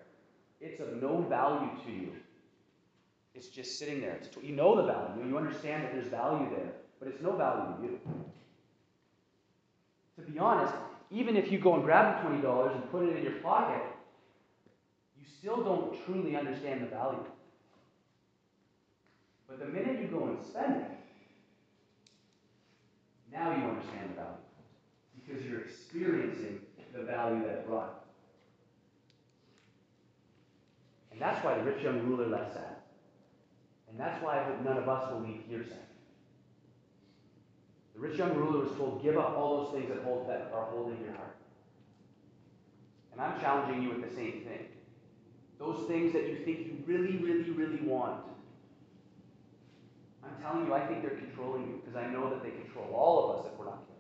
it's 0.60 0.80
of 0.80 1.02
no 1.02 1.22
value 1.22 1.70
to 1.86 1.92
you. 1.92 2.12
It's 3.34 3.48
just 3.48 3.78
sitting 3.80 4.02
there. 4.02 4.20
It's, 4.22 4.30
you 4.42 4.56
know 4.56 4.76
the 4.76 4.84
value. 4.84 5.28
You 5.28 5.38
understand 5.38 5.84
that 5.84 5.94
there's 5.94 6.08
value 6.08 6.50
there, 6.50 6.72
but 7.00 7.08
it's 7.08 7.22
no 7.22 7.36
value 7.36 7.76
to 7.78 7.84
you. 7.84 8.00
To 10.18 10.32
be 10.32 10.40
honest, 10.40 10.74
even 11.12 11.36
if 11.36 11.52
you 11.52 11.60
go 11.60 11.76
and 11.76 11.84
grab 11.84 12.24
the 12.24 12.30
$20 12.30 12.76
and 12.76 12.92
put 12.92 13.04
it 13.04 13.18
in 13.18 13.24
your 13.24 13.40
pocket, 13.42 13.82
you 15.20 15.26
still 15.28 15.62
don't 15.62 15.94
truly 16.06 16.38
understand 16.38 16.82
the 16.82 16.88
value. 16.88 17.26
But 19.48 19.60
the 19.60 19.66
minute 19.66 20.00
you 20.02 20.08
go 20.08 20.28
and 20.28 20.44
spend 20.44 20.78
it, 20.78 20.92
now 23.32 23.50
you 23.50 23.64
understand 23.64 24.12
the 24.12 24.16
value. 24.16 24.38
Because 25.16 25.46
you're 25.46 25.62
experiencing 25.62 26.62
the 26.94 27.04
value 27.04 27.42
that 27.44 27.50
it 27.50 27.68
brought. 27.68 28.06
And 31.12 31.22
that's 31.22 31.44
why 31.44 31.58
the 31.58 31.64
rich 31.64 31.84
young 31.84 32.00
ruler 32.08 32.28
left 32.28 32.54
sad. 32.54 32.78
And 33.90 34.00
that's 34.00 34.24
why 34.24 34.40
I 34.40 34.44
hope 34.44 34.64
none 34.64 34.78
of 34.78 34.88
us 34.88 35.12
will 35.12 35.22
leave 35.22 35.42
here 35.50 35.66
sad. 35.68 35.91
Rich 38.02 38.18
young 38.18 38.36
ruler 38.36 38.66
was 38.66 38.76
told, 38.78 39.04
give 39.04 39.16
up 39.16 39.38
all 39.38 39.64
those 39.64 39.74
things 39.76 39.88
that, 39.90 40.04
hold, 40.04 40.28
that 40.28 40.52
are 40.52 40.66
holding 40.72 41.00
your 41.06 41.14
heart. 41.14 41.36
And 43.12 43.22
I'm 43.22 43.40
challenging 43.40 43.84
you 43.84 43.90
with 43.90 44.10
the 44.10 44.16
same 44.16 44.42
thing. 44.42 44.70
Those 45.60 45.88
things 45.88 46.12
that 46.14 46.28
you 46.28 46.38
think 46.38 46.66
you 46.66 46.78
really, 46.88 47.18
really, 47.18 47.52
really 47.52 47.80
want. 47.84 48.24
I'm 50.24 50.42
telling 50.42 50.66
you, 50.66 50.74
I 50.74 50.84
think 50.88 51.04
they're 51.04 51.12
controlling 51.12 51.68
you 51.68 51.82
because 51.86 51.96
I 51.96 52.08
know 52.08 52.28
that 52.32 52.42
they 52.42 52.50
control 52.50 52.92
all 52.92 53.30
of 53.30 53.40
us 53.40 53.52
if 53.52 53.60
we're 53.60 53.66
not 53.66 53.84
careful. 53.86 53.96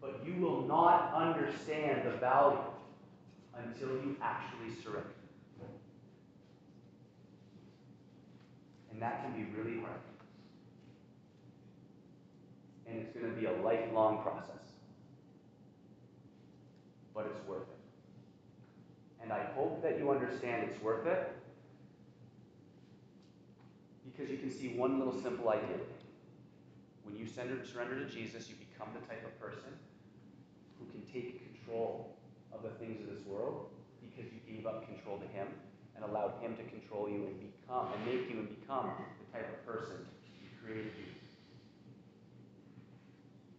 But 0.00 0.26
you 0.26 0.40
will 0.40 0.62
not 0.62 1.12
understand 1.12 2.06
the 2.06 2.16
value 2.16 2.64
until 3.54 3.88
you 3.88 4.16
actually 4.22 4.74
surrender. 4.82 5.10
And 8.90 9.02
that 9.02 9.22
can 9.22 9.32
be 9.34 9.50
really 9.54 9.80
hard 9.80 10.00
and 12.96 13.06
it's 13.06 13.16
going 13.16 13.32
to 13.32 13.38
be 13.38 13.46
a 13.46 13.52
lifelong 13.62 14.22
process. 14.22 14.64
But 17.14 17.26
it's 17.26 17.46
worth 17.46 17.68
it. 17.68 19.22
And 19.22 19.32
I 19.32 19.44
hope 19.54 19.82
that 19.82 19.98
you 19.98 20.10
understand 20.10 20.68
it's 20.68 20.80
worth 20.82 21.06
it 21.06 21.32
because 24.04 24.30
you 24.30 24.38
can 24.38 24.50
see 24.50 24.68
one 24.68 24.98
little 24.98 25.20
simple 25.20 25.50
idea. 25.50 25.76
When 27.04 27.16
you 27.16 27.26
surrender 27.26 27.98
to 27.98 28.08
Jesus, 28.08 28.48
you 28.48 28.54
become 28.72 28.88
the 28.94 29.06
type 29.06 29.24
of 29.24 29.38
person 29.40 29.70
who 30.78 30.86
can 30.90 31.02
take 31.12 31.52
control 31.52 32.16
of 32.52 32.62
the 32.62 32.70
things 32.80 33.00
of 33.00 33.14
this 33.14 33.24
world 33.26 33.66
because 34.00 34.30
you 34.32 34.40
gave 34.48 34.66
up 34.66 34.86
control 34.86 35.18
to 35.18 35.26
Him 35.36 35.48
and 35.94 36.04
allowed 36.04 36.40
Him 36.40 36.56
to 36.56 36.62
control 36.64 37.08
you 37.08 37.26
and 37.26 37.36
become 37.40 37.88
and 37.92 38.06
make 38.06 38.30
you 38.30 38.40
and 38.40 38.60
become 38.60 38.90
the 39.20 39.38
type 39.38 39.48
of 39.52 39.66
person 39.66 39.96
He 40.40 40.48
created 40.62 40.92
you 40.98 41.15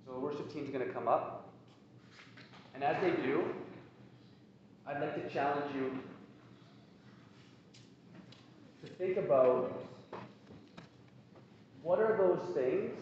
so 0.07 0.13
the 0.13 0.19
worship 0.19 0.51
team's 0.51 0.69
going 0.69 0.87
to 0.87 0.93
come 0.93 1.07
up. 1.07 1.49
And 2.73 2.83
as 2.83 2.95
they 3.01 3.11
do, 3.21 3.43
I'd 4.87 5.01
like 5.01 5.21
to 5.21 5.33
challenge 5.33 5.75
you 5.75 5.99
to 8.83 8.93
think 8.93 9.17
about 9.17 9.83
what 11.83 11.99
are 11.99 12.15
those 12.17 12.55
things 12.55 12.93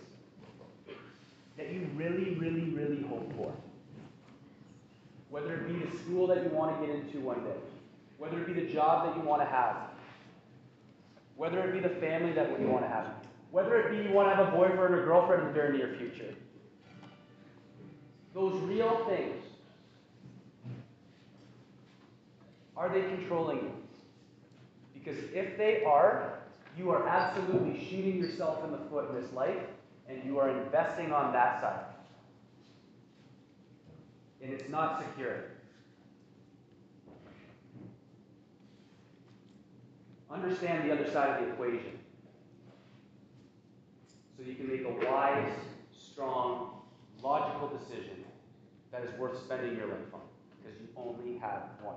that 1.57 1.71
you 1.71 1.87
really, 1.95 2.35
really, 2.35 2.71
really 2.71 3.03
hope 3.03 3.31
for? 3.35 3.53
Whether 5.29 5.55
it 5.55 5.67
be 5.67 5.85
the 5.85 5.97
school 5.97 6.27
that 6.27 6.43
you 6.43 6.49
want 6.49 6.79
to 6.79 6.87
get 6.87 6.95
into 6.95 7.19
one 7.19 7.43
day, 7.43 7.57
whether 8.17 8.41
it 8.41 8.47
be 8.47 8.53
the 8.53 8.71
job 8.71 9.07
that 9.07 9.15
you 9.15 9.27
want 9.27 9.41
to 9.41 9.45
have, 9.45 9.75
whether 11.35 11.59
it 11.67 11.73
be 11.73 11.79
the 11.79 11.95
family 11.95 12.31
that 12.33 12.59
you 12.59 12.67
want 12.67 12.83
to 12.83 12.89
have, 12.89 13.07
whether 13.51 13.79
it 13.79 13.91
be 13.91 14.09
you 14.09 14.13
want 14.13 14.29
to 14.29 14.35
have 14.35 14.53
a 14.53 14.57
boyfriend 14.57 14.93
or 14.93 15.05
girlfriend 15.05 15.41
in 15.43 15.47
the 15.49 15.53
very 15.53 15.77
near 15.77 15.95
future. 15.97 16.33
Those 18.35 18.61
real 18.63 19.05
things. 19.07 19.41
Are 22.75 22.89
they 22.89 23.03
controlling 23.03 23.59
you? 23.59 23.71
Because 24.93 25.23
if 25.33 25.57
they 25.57 25.85
are, 25.85 26.39
you 26.77 26.91
are 26.91 27.07
absolutely 27.07 27.79
shooting 27.79 28.17
yourself 28.17 28.61
in 28.65 28.71
the 28.71 28.77
foot 28.89 29.09
in 29.09 29.21
this 29.21 29.31
life, 29.31 29.61
and 30.09 30.21
you 30.25 30.37
are 30.39 30.49
investing 30.49 31.13
on 31.13 31.31
that 31.31 31.61
side. 31.61 31.85
And 34.43 34.51
it's 34.51 34.69
not 34.69 35.01
secure. 35.01 35.45
Understand 40.29 40.89
the 40.89 40.93
other 40.93 41.09
side 41.09 41.39
of 41.39 41.45
the 41.45 41.53
equation. 41.53 41.99
So 44.37 44.43
you 44.43 44.55
can 44.55 44.67
make 44.67 44.83
a 44.83 45.09
wise, 45.09 45.53
strong, 45.97 46.81
logical 47.23 47.69
decision 47.77 48.24
that 48.91 49.03
is 49.03 49.11
worth 49.19 49.37
spending 49.43 49.75
your 49.75 49.87
life 49.87 50.13
on. 50.13 50.21
Because 50.57 50.79
you 50.79 50.87
only 50.95 51.37
have 51.39 51.63
one. 51.83 51.95